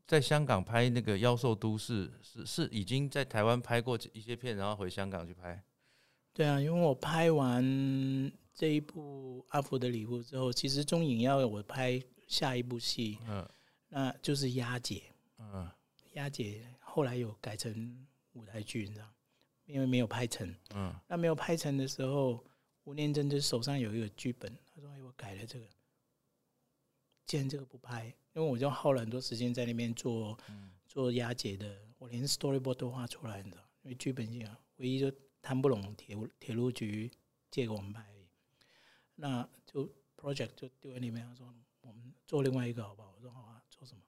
[0.08, 5.62] 在香港拍那个《妖兽都市》，是是已经在台湾拍过一些片，然后回香港去拍。
[6.32, 7.62] 对啊，因为我拍完
[8.52, 13.48] 这一部《阿福的礼物》之后，其实中影要我拍下一部戏，嗯，
[13.86, 14.96] 那就是《丫姐》，
[15.38, 15.64] 嗯，
[16.14, 19.06] 《丫姐》后来有改成舞台剧，你知道，
[19.66, 22.44] 因为没有拍成，嗯，那没有拍成的时候，
[22.84, 25.66] 吴念真就手上有一个剧本，他说：“哎，我改了这个，
[27.26, 30.36] 既然这个不拍。”因为我就耗了很多时间在那边做
[30.88, 35.08] 做押解的，我连 storyboard 都画出来你知道，因为剧本性啊，唯一就
[35.40, 37.08] 谈不拢铁铁路局
[37.48, 38.04] 借给我们拍，
[39.14, 41.46] 那就 project 就丢在里面，他说
[41.82, 43.14] 我们做另外一个好不好？
[43.16, 44.02] 我说好啊，做什么？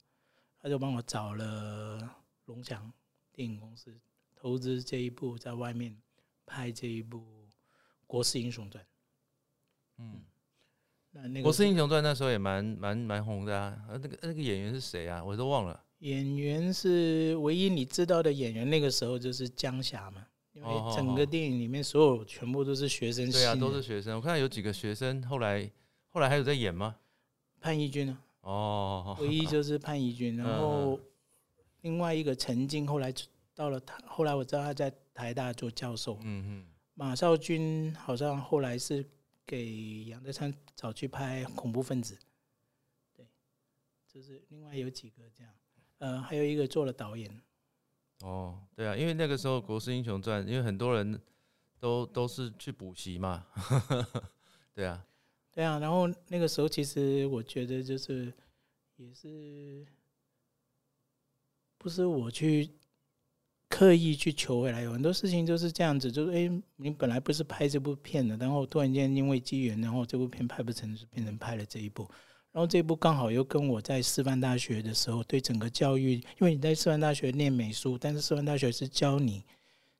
[0.58, 2.92] 他就帮我找了龙翔
[3.32, 3.96] 电影公司
[4.34, 5.96] 投资这一部，在外面
[6.44, 7.18] 拍这一部
[8.06, 8.82] 《国师英雄传》。
[9.98, 10.22] 嗯。
[11.28, 15.24] 《那国师英雄传》那时候也蛮蛮蛮红的啊，那个那个演员是谁啊？
[15.24, 15.82] 我都忘了。
[16.00, 20.26] 演员是唯一你知道的演员，那个时候就是江霞嘛。
[20.52, 23.30] 因为整个电影里面所有全部都是学生。
[23.30, 24.16] 对啊，都是学生。
[24.16, 25.70] 我看有几个学生后来
[26.10, 26.96] 后来还有在演吗？
[27.60, 28.20] 潘怡君啊。
[28.42, 29.16] 哦。
[29.20, 31.00] 唯一就是潘怡君，然后
[31.80, 33.10] 另外一个陈静后来
[33.54, 36.18] 到了他，后来我知道他在台大做教授。
[36.22, 36.66] 嗯嗯。
[36.96, 39.08] 马少军好像后来是。
[39.48, 42.18] 给杨德昌找去拍恐怖分子，
[43.14, 43.24] 对，
[44.08, 45.54] 就是另外有几个这样，
[45.98, 47.30] 呃，还有一个做了导演。
[48.22, 51.22] 哦，对啊，因为那个时候《国师英雄传》，因为很多人
[51.78, 53.46] 都都是去补习嘛，
[54.74, 55.06] 对啊，
[55.52, 58.34] 对啊，然后那个时候其实我觉得就是
[58.96, 59.86] 也是
[61.78, 62.68] 不是我去。
[63.68, 72.08] 刻意去求回来，有很多事情就是这样子，就是哎，你本来不是拍这部片的，然后突然间因为机缘，然后这部片拍不成，变成拍了这一部，
[72.52, 79.44] 然后这一部刚好又跟我在师范大学的时候对整个教育，因为你在师范大学念美术，但是师范大学是教你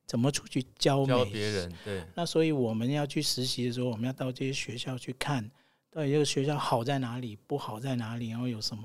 [0.05, 5.43] 怎么出去教教别人，对，那所以我们要去实习的时候，我们要到这些学校去看，
[5.91, 8.83] 到底这个学校好在哪里，不好在哪里，然后有什么，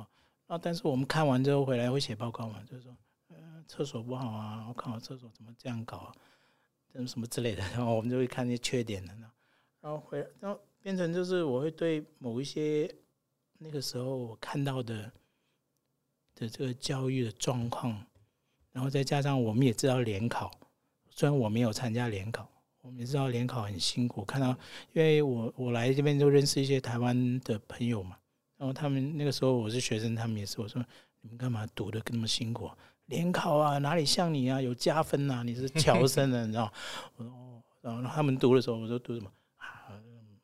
[0.48, 2.92] 然后但是我们看完之后回来会写报告嘛，就是说。
[3.66, 4.66] 厕所不好啊！
[4.68, 6.14] 我看我厕所怎么这样搞，啊，
[6.94, 9.30] 什什么之类的， 然后我们就会看那些缺点的呢，
[9.80, 12.92] 然后回，然后变成就是我会对某一些
[13.58, 15.10] 那个时候我看到的
[16.34, 18.04] 的这个教育的状况，
[18.72, 20.50] 然后再加上我们也知道联考，
[21.10, 22.48] 虽然我没有参加联考，
[22.80, 24.24] 我们也知道联考很辛苦。
[24.24, 24.48] 看到，
[24.92, 28.18] 因为我我来这边就认识一些台湾的朋友嘛，
[28.56, 30.84] 然后他们那个时候我是学生，他们也是我说
[31.20, 32.70] 你们干嘛读的那么辛苦？
[33.06, 34.60] 联考啊，哪里像你啊？
[34.60, 35.42] 有加分呐！
[35.44, 36.72] 你是 侨生的，你知道？
[37.16, 39.92] 我说哦，然后他们读的时候，我说读什么啊？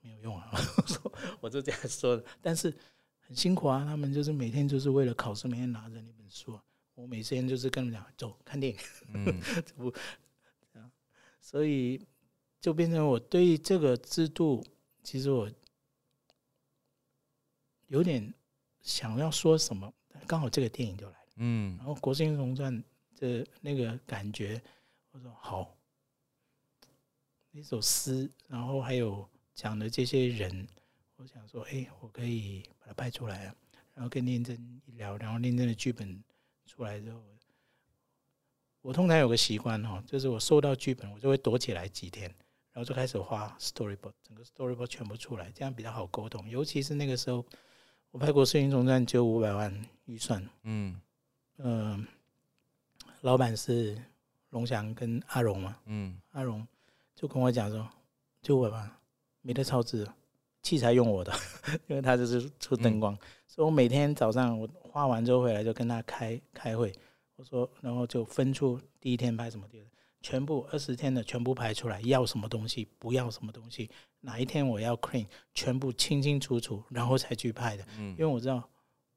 [0.00, 0.50] 没有用啊！
[0.76, 2.24] 我说我就这样说的。
[2.42, 2.74] 但是
[3.20, 6.58] 很辛苦啊，他们就是每天就是为了考试，每天拿着那本书。
[6.94, 8.78] 我每天就是跟他们讲，走看电影。
[10.74, 10.90] 嗯，
[11.40, 12.04] 所以
[12.60, 14.66] 就变成我对这个制度，
[15.04, 15.48] 其实我
[17.86, 18.34] 有点
[18.80, 19.92] 想要说什么，
[20.26, 21.17] 刚好这个电影就来。
[21.38, 22.74] 嗯，然后《国师英雄传》
[23.20, 24.60] 的那个感觉，
[25.12, 25.76] 我说好，
[27.52, 30.66] 那首诗，然后还有讲的这些人，
[31.16, 33.54] 我想说，哎，我可以把它拍出来啊。
[33.94, 36.22] 然后跟念真一聊，然后念真的剧本
[36.66, 37.20] 出来之后，
[38.80, 42.28] 我通常有个习惯哦，就是我收到剧本，我就会躲起来几天，
[42.72, 46.48] 然后就开始画 storyboard，整个 storyboard 全部出来，这样比较好沟通。
[46.48, 47.44] 尤其是那个时候，
[48.10, 51.00] 我拍《国师英雄传》只有五百万预算，嗯。
[51.58, 52.06] 嗯，
[53.22, 54.00] 老板是
[54.50, 55.76] 龙翔跟阿荣嘛？
[55.86, 56.66] 嗯，阿荣
[57.14, 57.88] 就跟我讲说，
[58.40, 59.00] 就我吧，
[59.42, 60.08] 没得超支，
[60.62, 61.32] 器材用我的，
[61.88, 63.16] 因为他就是出灯光，
[63.46, 66.92] 所以我每天早上我画完之后回来就跟他开开会，
[67.34, 69.86] 我说，然后就分出第一天拍什么，第二
[70.20, 73.90] 全部二十天的全部拍出来，要什么东西，不要什么东西，
[74.20, 77.84] 哪一天我要 clean，全部清清楚楚，然后才去拍的。
[77.98, 78.62] 嗯，因为我知道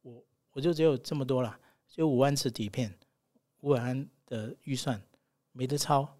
[0.01, 0.23] 我
[0.53, 1.55] 我就只有这么多了。
[1.91, 2.97] 就五万次底片，
[3.59, 4.99] 五百万的预算
[5.51, 6.17] 没得超，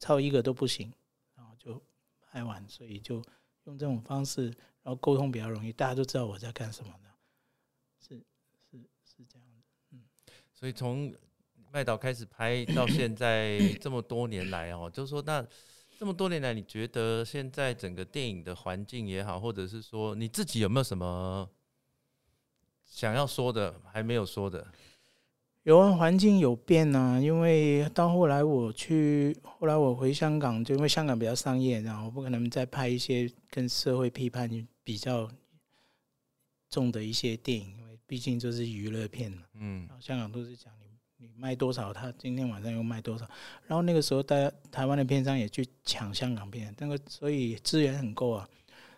[0.00, 0.92] 超一个都不行，
[1.36, 1.80] 然后就
[2.20, 3.22] 拍完，所以就
[3.64, 4.46] 用这种方式，
[4.82, 7.08] 然后沟通比较容易，大家都知道我在干什么的，
[8.00, 8.16] 是
[8.68, 10.02] 是是这样的，嗯，
[10.52, 11.14] 所以从
[11.70, 15.46] 麦岛开始拍到现在这么多年来哦，就是说那
[15.96, 21.48] 这么多年来，你觉得现在整个电影的环境也好，或者是说你自己有没有什么
[22.84, 24.66] 想要说的还没有说的？
[25.64, 34.48] 有啊，环境有变啊，因为到后来我去，后来我回香港，就因为香港比较商业，然后不可能再拍一些跟社会批判
[34.82, 35.30] 比较
[36.70, 40.72] 重的一些电影，因为毕竟就是娱乐片嘛，嗯，然后香港都是讲
[41.18, 43.28] 你你卖多少，他今天晚上又卖多少，
[43.66, 48.48] 然后那个时候大家台湾的片商也去抢香港片，那个所以资源很够啊，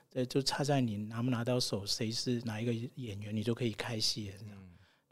[0.09, 4.60] 对，就差在你拿不拿到手，谁是哪一个演员，你就可以开戏了，嗯，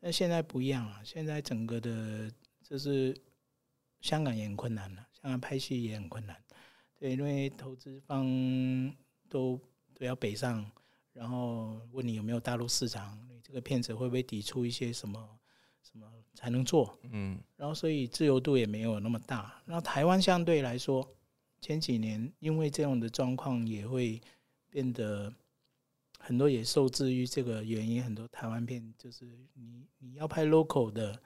[0.01, 2.31] 但现在不一样了，现在整个的
[2.63, 3.17] 就是
[4.01, 6.37] 香港也很困难了，香港拍戏也很困难，
[6.99, 8.27] 对，因为投资方
[9.29, 9.61] 都
[9.95, 10.71] 都要北上。
[11.15, 15.29] 然后问你有没有大陆市场，你这个片子会不会抵触一些什么
[15.83, 16.97] 什么才能做？
[17.11, 19.61] 嗯，然后所以自由度也没有那么大。
[19.67, 21.05] 然后台湾相对来说，
[21.61, 24.21] 前几年因为这样的状况也会
[24.71, 25.35] 变得
[26.19, 31.21] 很多，也受制于这个原因，很多台湾片就是你你要拍 local 的，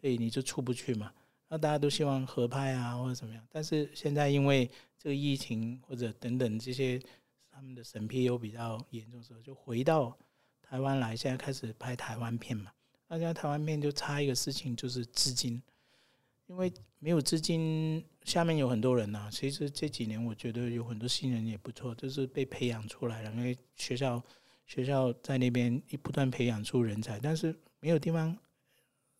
[0.00, 1.12] 可以你就出不去嘛。
[1.48, 7.00] 那大家都希望合拍啊或者怎么样，但是现在因为这个疫情或者等等这些。
[7.50, 10.16] 他们的审批又比较严重的时候，就回到
[10.62, 12.70] 台湾来，现在开始拍台湾片嘛。
[13.08, 15.60] 那现在台湾片就差一个事情，就是资金，
[16.46, 19.28] 因为没有资金，下面有很多人呐。
[19.32, 23.32] 其实这几年我觉得有很多新人也不错，就是被培养出来了。
[23.32, 24.22] 因为学校
[24.68, 28.38] 学校在那边一不断培养出人才，但是没有地方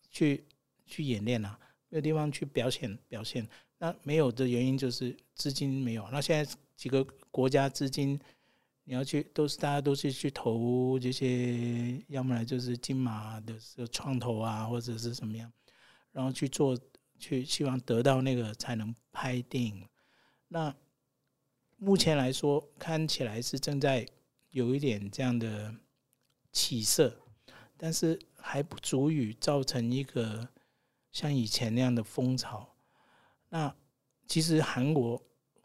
[0.08, 0.44] 去
[0.86, 1.58] 去演练啊，
[1.88, 3.44] 没有地方去表现表现。
[3.78, 6.08] 那没有的原因就是资金没有。
[6.12, 6.54] 那现在。
[6.78, 8.16] 几个国家资金，
[8.84, 13.58] 你要去都是大家都是去投这些，要么来就是金马的
[13.90, 15.52] 创投啊，或者是什么样，
[16.12, 16.78] 然后去做，
[17.18, 19.84] 去希望得到那个才能拍电影。
[20.46, 20.72] 那
[21.78, 24.06] 目前来说，看起来是正在
[24.50, 25.74] 有一点这样的
[26.52, 27.14] 起色，
[27.76, 30.48] 但是还不足以造成一个
[31.12, 32.74] 像以前那样的风潮。
[33.48, 33.74] 那
[34.26, 35.22] 其实韩国。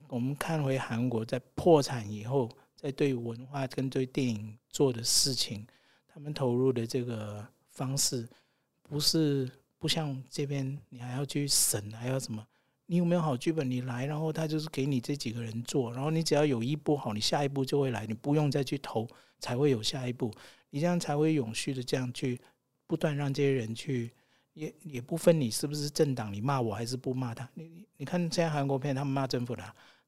[0.10, 5.66] 我们看回韩国在破产以后，在对文化跟对电影做的事情，
[6.06, 8.30] 他们投入的这个方式，
[8.84, 12.46] 不是不像这边，你还要去审，还要什么？
[12.86, 13.70] 你有没有好剧本？
[13.70, 19.08] 你来，然后他就是给你这几个人做，然后你只要有一部好，你下一步就会来，你不用再去投，
[19.40, 20.32] 才会有下一步。
[20.70, 22.40] 你这样才会永续的这样去
[22.88, 24.12] 不断让这些人去，
[24.54, 27.50] 也也不分你是不是政党，你骂我还是不骂他。
[27.54, 29.64] 你你看现在韩国片，他们骂政府的。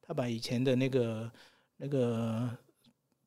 [0.07, 1.31] 他把以前的那个
[1.77, 2.47] 那个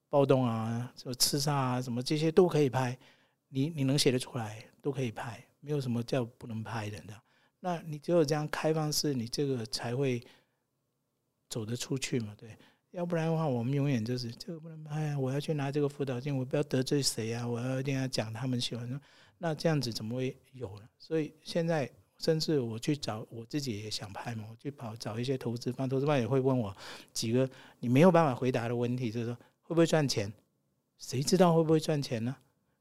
[0.08, 2.96] 暴动啊，什么刺杀啊，什么这些都可以拍，
[3.48, 7.02] 你你能写得出来，都可以拍，没有什么叫不能拍的。
[7.60, 10.22] 那你只有这样开放式，你这个才会
[11.48, 12.34] 走得出去嘛？
[12.36, 12.56] 对，
[12.90, 15.18] 要不然的话，我们永远就是这个不能拍啊！
[15.18, 17.46] 我要去拿这个辅导镜，我不要得罪谁啊！
[17.46, 19.00] 我要一定要讲他们喜欢，
[19.38, 20.88] 那这样子怎么会有呢？
[20.98, 21.90] 所以现在。
[22.20, 26.76] 甚至我去找我自己也想拍嘛，我去跑找一些投资方，投资方也会问我
[27.12, 30.32] 几个你没有办法回答的问题，就是说会不会赚钱？
[30.98, 32.34] 谁知道会不会赚钱呢？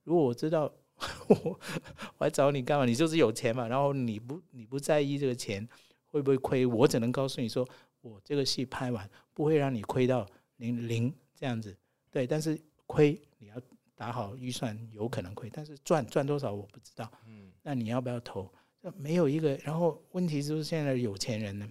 [0.04, 0.74] 如果我知道，
[1.30, 1.60] 我
[2.18, 2.86] 我还找你干嘛？
[2.86, 3.68] 你就是有钱嘛。
[3.68, 5.68] 然后你不你不在意这个钱
[6.06, 6.66] 会不会亏？
[6.66, 7.68] 我只能告诉你说，
[8.02, 10.26] 我这个戏拍完不会让你亏到
[10.58, 11.76] 零零这样子。
[12.10, 13.56] 对，但是亏你要
[13.96, 17.12] 打好预算，有可能亏，但是赚赚多少我不知道。
[17.26, 18.52] 嗯，那你要不要投？
[18.96, 21.70] 没有一个，然后问题就是现在有钱人呢，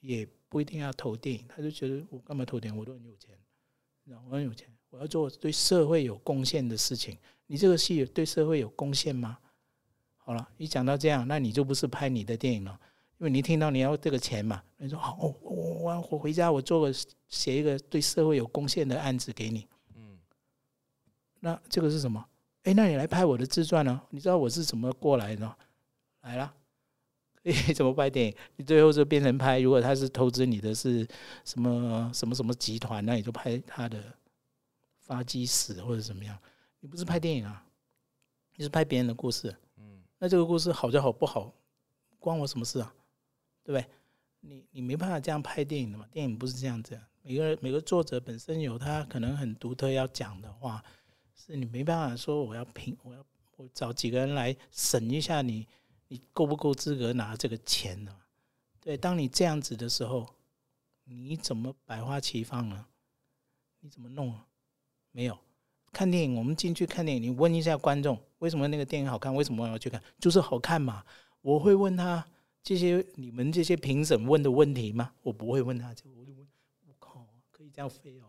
[0.00, 2.78] 也不一定要投电影，他就觉得我干嘛投电影？
[2.78, 3.38] 我都很有钱，
[4.04, 7.18] 然后我很有钱，我要做对社会有贡献的事情。
[7.46, 9.36] 你这个戏对社会有贡献吗？
[10.16, 12.78] 好了，一讲到这样，那你就不是拍你的电影了，
[13.18, 16.94] 因为你听到你要这个钱嘛，你说好，我我我回家我做个
[17.28, 19.66] 写一个对社会有贡献的案子给你。
[19.96, 20.16] 嗯，
[21.40, 22.24] 那这个是什么？
[22.62, 24.00] 哎，那你来拍我的自传呢？
[24.10, 25.56] 你知道我是怎么过来的？
[26.22, 26.54] 来了，
[27.42, 28.36] 你怎么拍电影？
[28.56, 29.58] 你最后就变成拍。
[29.58, 31.06] 如果他是投资你的是
[31.44, 34.02] 什么什么什么集团，那你就拍他的
[35.04, 36.36] 发鸡屎或者怎么样。
[36.80, 37.64] 你不是拍电影啊，
[38.56, 39.56] 你是拍别人的故事。
[39.76, 41.54] 嗯，那这个故事好就好，不好
[42.18, 42.92] 关我什么事啊？
[43.62, 43.90] 对不对？
[44.40, 46.06] 你你没办法这样拍电影的嘛？
[46.10, 47.00] 电影不是这样子。
[47.22, 50.84] 每个每个作者本身有他可能很独特要讲的话，
[51.34, 53.24] 是你没办法说我要评，我要
[53.56, 55.66] 我找几个人来审一下你。
[56.08, 58.14] 你够不够资格拿这个钱呢？
[58.78, 60.28] 对，当你这样子的时候，
[61.04, 62.86] 你怎么百花齐放呢？
[63.80, 64.46] 你怎么弄啊？
[65.14, 65.38] 没有
[65.92, 69.32] 看电影，我们进去看电影，你问一下观众，为什么那个电影好看？
[69.32, 70.02] 为什么要去看？
[70.18, 71.04] 就是好看嘛。
[71.40, 72.26] 我会问他
[72.64, 75.12] 这些你们这些评审问的问题吗？
[75.22, 76.44] 我不会问他，就我就问，
[76.88, 78.26] 我靠，可以这样飞哦，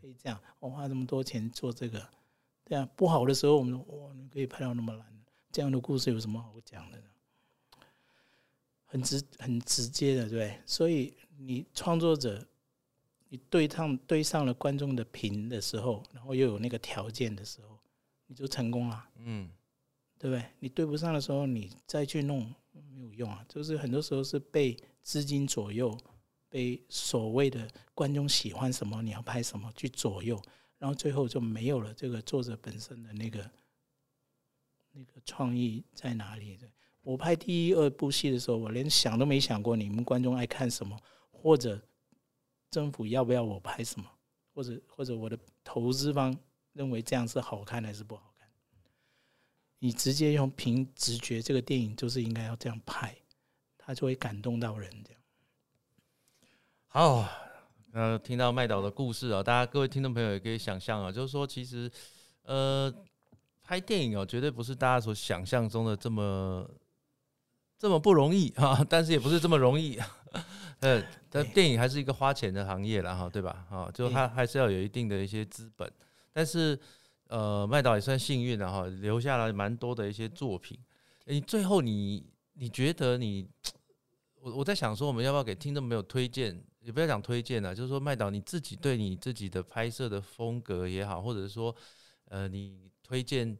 [0.00, 2.08] 可以这样，我花这么多钱做这个，
[2.64, 5.06] 对啊，不好的时候我们说，哇，你可以拍到那么烂。
[5.52, 7.04] 这样的故事有什么好讲的呢？
[8.86, 10.58] 很直、很直接的，对？
[10.64, 12.46] 所以你创作者，
[13.34, 17.76] 你对上对上了观众的评的时候，然后又有那个条件的时候，
[18.28, 19.08] 你就成功了。
[19.16, 19.50] 嗯，
[20.16, 20.44] 对不对？
[20.60, 23.44] 你对不上的时候，你再去弄没有用啊。
[23.48, 25.98] 就是很多时候是被资金左右，
[26.48, 30.40] 被所谓的观众喜欢什么，你要拍什么去左右，
[30.78, 33.50] 然后最后就没有了这个作者本身的那个
[34.92, 36.70] 那个创意在哪里的。
[37.02, 40.96] 我拍第一二部戏的时候，我连想都没想过你们观众爱看什么，
[41.32, 41.82] 或者
[42.74, 44.10] 政府要不要我拍什么，
[44.52, 46.36] 或者或者我的投资方
[46.72, 48.48] 认为这样是好看还是不好看。
[49.78, 53.16] 你直接用凭直觉，这个电影就是应该要这样拍，
[53.78, 54.90] 他就会感动到人。
[55.04, 55.20] 这样。
[56.88, 57.28] 好，
[57.92, 61.88] 呃，听到麦导的故事啊，大家各位听众朋友也可以想象啊，就是说其实
[62.42, 62.92] 呃，
[63.62, 66.68] 拍电影哦，绝对不是大家所想象中的这么。
[67.84, 70.00] 这么不容易哈，但是也不是这么容易，
[70.80, 73.66] 呃，但电影还是一个花钱的行业了哈，对吧？
[73.68, 75.86] 哈，就它还是要有一定的一些资本，
[76.32, 76.80] 但是
[77.26, 80.78] 呃，麦导也算幸运的哈，留下了蛮多的一些作品。
[81.26, 82.24] 你最后你
[82.54, 83.46] 你觉得你，
[84.40, 86.58] 我我在想说，我们要不要给听众朋友推荐？
[86.80, 91.76] 也不要讲推荐了，就是说麦导你自己对你自己的拍摄的风格也好，或者是说
[92.30, 93.54] 呃，你推荐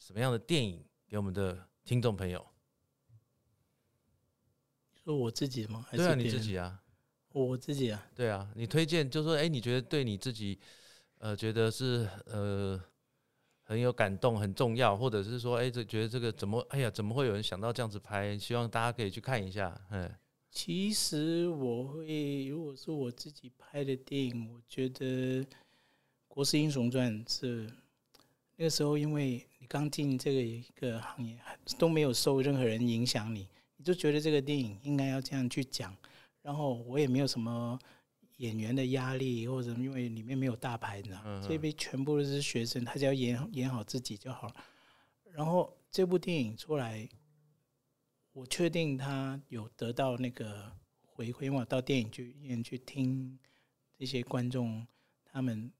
[0.00, 2.44] 什么样的电影给我们的听众朋友？
[5.04, 5.86] 说我自己吗？
[5.92, 6.80] 对啊，你自己啊，
[7.32, 10.58] 我自己啊，对啊，你推荐就说，哎，你觉得对你自己，
[11.18, 12.80] 呃，觉得是呃
[13.62, 18.38] 很有感动、很重要，或者是说，哎，这觉得这个怎么，哎呀，怎么会有人想到这样子拍？
[18.38, 19.80] 希望大家可以去看一下。
[19.90, 20.08] 嗯，
[20.50, 25.42] 其实我会，如果是我自己拍的电影，我觉得
[26.28, 27.68] 《国师英雄传》是
[28.56, 31.38] 那个时候，因为你刚进这个一个行业，
[31.78, 33.48] 都没有受任何人影响你。
[33.82, 35.96] 就觉得这个电影应该要这样去讲，
[36.40, 37.78] 然后我也没有什么
[38.38, 44.54] 演员的压力，或者因为里面没有大牌的，这边全部都是学生，他只要演演好自己就好了。
[45.32, 47.08] 然后这部电影出来，
[48.32, 50.72] 我确定他有得到那个
[51.04, 53.38] 回馈，因为我到电影剧院去听
[53.98, 54.86] 这些观众
[55.24, 55.70] 他们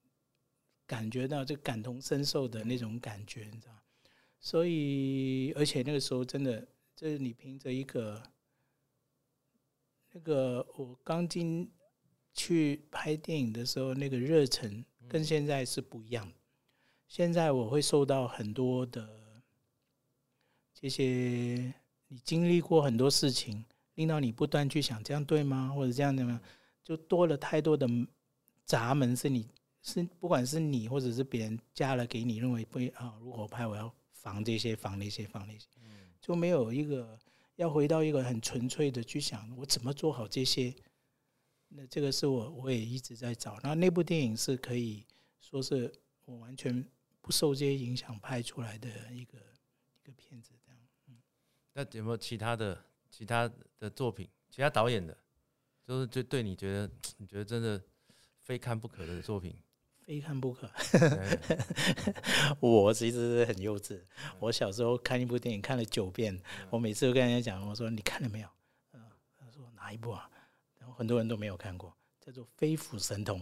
[0.87, 3.75] 感觉到这感同身受的那种感觉，你知道
[4.39, 6.67] 所以，而且那个时候真的。
[7.03, 8.23] 就是你凭着一个
[10.13, 11.69] 那个我刚进
[12.33, 16.35] 去拍电影的时候，那个热忱跟现在是不一样的。
[17.09, 19.43] 现在我会受到很多的
[20.73, 21.75] 这些，
[22.07, 23.65] 你经历过很多事情，
[23.97, 25.73] 令到你不断去想这样对吗？
[25.75, 26.41] 或者这样的吗？
[26.85, 27.85] 就多了太多的
[28.65, 29.49] 闸门，是你
[29.83, 35.67] 是不管是你或者是别人加了给你，认为不啊，如果拍我要防这些，防那些，防那些。
[36.23, 37.19] 就没有一个
[37.57, 40.73] 要回到一个很纯粹的去想我怎么做好这些，
[41.69, 43.59] 那这个是我我也一直在找。
[43.63, 45.05] 那那部电影是可以
[45.41, 45.93] 说是
[46.25, 46.89] 我完全
[47.21, 49.39] 不受这些影响拍出来的一个
[49.95, 50.81] 一个片子，这样。
[51.09, 51.17] 嗯，
[51.73, 55.17] 那有没有其他的其他的作品，其他导演的，
[55.85, 57.83] 就是就对你觉得你觉得真的
[58.41, 59.55] 非看不可的作品？
[60.05, 60.71] 非看不可。
[62.61, 64.01] 我其实是很幼稚。
[64.39, 66.39] 我小时候看一部电影看了九遍，
[66.71, 68.49] 我每次都跟人家讲，我说你看了没有？
[68.93, 69.01] 嗯，
[69.39, 70.29] 他说哪一部啊？
[70.79, 73.41] 然后很多人都没有看过，叫做《飞虎神童》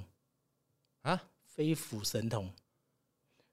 [1.02, 2.48] 啊，《飞虎神童》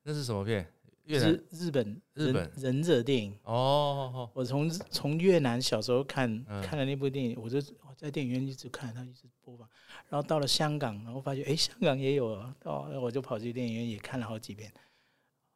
[0.03, 0.71] 那是什么片？
[1.05, 4.29] 日日本日本忍者电影哦。
[4.33, 9.67] 我从从越南小时候看看了那部电影，我就我在电影院一直看，他一直播放。
[10.07, 14.71] 然后到了香港，然后发觉哎，香港也有啊哦，我就跑去电影院也看了好几遍。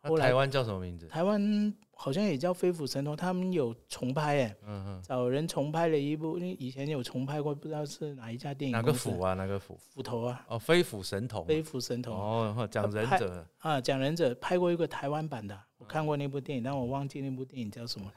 [0.03, 1.07] 后来台湾叫什么名字？
[1.07, 8.75] 台湾好像也叫《飞虎神童》，他们有重拍哎，嗯嗯，找人重拍了一部，因为以前有重拍过，不知道是哪一家电影。
[8.75, 9.35] 哪个斧啊？
[9.35, 9.77] 哪个斧？
[9.77, 10.43] 斧头啊？
[10.47, 11.43] 哦，《飞虎神童》。
[11.45, 18.11] 飞虎神童哦，讲忍者啊，讲忍者拍过一个台湾版的，我看过那部电影，但我忘记那部电影叫什么。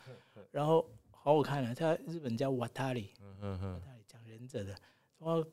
[0.51, 3.83] 然后好好看了，它日本叫瓦塔里，嗯嗯嗯，
[4.49, 4.79] 讲忍者的，
[5.19, 5.45] 然后。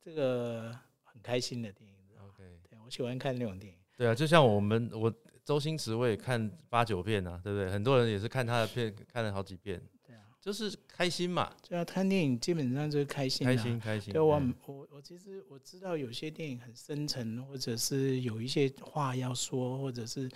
[0.00, 3.78] 这个很开心的电影，OK，对我喜欢看那种电影。
[3.94, 5.12] 对啊，就像我们我
[5.44, 7.68] 周星驰我也看八九遍啊，对不对？
[7.68, 9.82] 很多人也是看他的片看了好几遍。
[10.06, 11.52] 对啊，就是开心嘛。
[11.68, 13.44] 对啊，看电影基本上就是开心。
[13.44, 14.10] 开心开心。
[14.10, 20.30] 对我我我其实我知道有些电影很深沉，或者是有一些话要说，或者是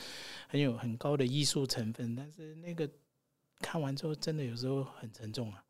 [0.48, 2.86] 很有很高的艺术成分，但是那个
[3.60, 5.64] 看完之后真的有时候很沉重啊。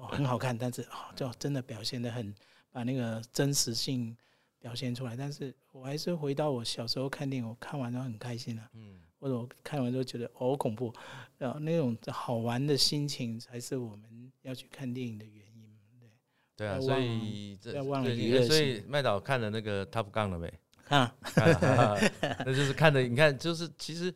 [0.00, 0.08] 啊。
[0.16, 2.34] 很好看，但是啊，就真的表现的很，
[2.70, 4.16] 把那个真实性
[4.58, 5.16] 表现出来。
[5.16, 8.62] 但是我还是回到我小时候看电影，我看完都很开心了。
[8.74, 10.92] 嗯，或者我看完之后觉得好恐怖，
[11.38, 15.78] 然后那种好玩的心情才是我们要去看电影的原因。
[15.98, 16.08] 对，
[16.56, 20.52] 对啊，所以要忘了所以麦导看了那个 Top Gun 了没？
[20.84, 23.02] 看，看了，那就是看的。
[23.02, 24.14] 你看，就是其实。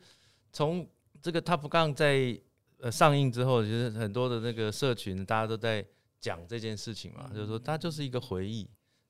[0.56, 0.88] 从
[1.20, 2.40] 这个 Top Gun 在
[2.84, 5.82] 呃上映之后，其实很多的那个社群大家都在
[6.20, 8.68] 讲这件事情嘛，就是说它就是一个回忆，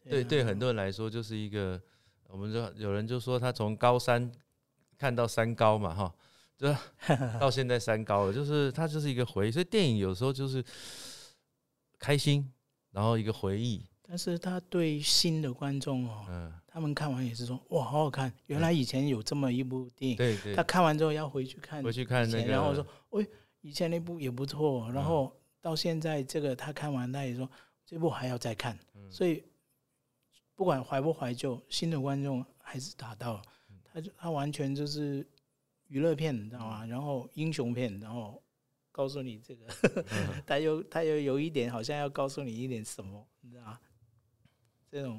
[0.08, 1.80] 对对很多人来说就是一个，
[2.28, 4.30] 我们就有人就说他从高三
[4.96, 6.14] 看到三高嘛，哈，
[6.56, 6.72] 就
[7.40, 10.64] 到现在三高了，就是它就是一个回忆，所以电影有时候就是
[11.98, 12.48] 开心，
[12.92, 13.84] 然后一个回忆。
[14.06, 18.32] 但是他对新的观众哦，嗯，他们看完也是说哇，好好看！
[18.46, 20.54] 原来以前有这么一部电影，对对。
[20.54, 23.26] 他看完之后要回去看，回去看那个，然后说，喂，
[23.64, 24.90] 以前那部也不错。
[24.92, 27.50] 然后到现在这个他看完，他也说
[27.86, 28.78] 这部还要再看。
[29.10, 29.42] 所以
[30.54, 33.40] 不管怀不怀旧，新的观众还是达到。
[33.82, 35.26] 他就他完全就是
[35.86, 36.84] 娱乐片，你知道吗？
[36.84, 38.42] 然后英雄片，然后
[38.92, 39.66] 告诉你这个，
[40.44, 43.80] 他又他又有一点好像要告诉你一点什么，你知道吗？
[44.90, 45.18] 这种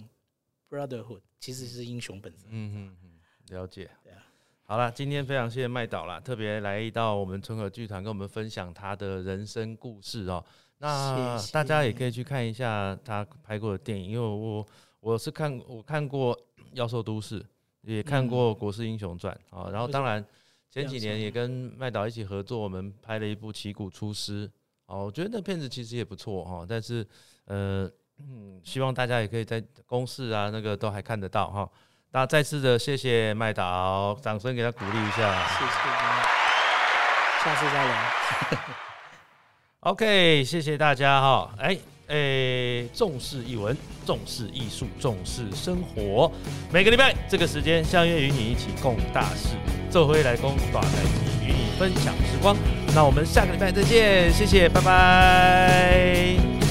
[0.69, 2.49] brotherhood 其实是英雄本身。
[2.49, 3.19] 嗯嗯嗯，
[3.57, 3.89] 了解。
[4.03, 4.23] 对啊，
[4.67, 10.43] 好了，今天非常谢谢麦导啦，特别来到我们春和剧团跟我们分享他的人生故事哦。
[10.79, 14.65] 那大家也可以去看一下他拍过的电影，因为我
[14.99, 16.35] 我是看我看过
[16.73, 17.39] 《妖兽都市》，
[17.81, 19.69] 也看过《国师英雄传》啊。
[19.69, 20.25] 然后当然
[20.71, 24.47] 前几年也跟麦导一起合作，我们拍了一部《旗鼓出师》
[24.87, 26.65] 哦，我觉得那片子其实也不错哈。
[26.67, 27.05] 但是
[27.45, 27.87] 呃。
[28.17, 31.69] 嗯，希望大家也可以在公视啊，那个都还看得到哈。
[32.11, 35.47] 那再次的谢谢麦导，掌声给他鼓励一下。
[35.47, 35.71] 谢谢，
[37.43, 37.93] 下次再聊。
[39.91, 41.51] OK，谢谢大家哈。
[41.59, 41.77] 哎
[42.07, 43.75] 哎，重视译文，
[44.05, 46.31] 重视艺术，重视生活。
[46.71, 49.55] 每个礼拜这个时间相约与你一起共大事，
[49.91, 51.03] 这回来公短来
[51.43, 52.55] 与你分享时光。
[52.95, 56.64] 那我们下个礼拜再见，谢谢，拜拜。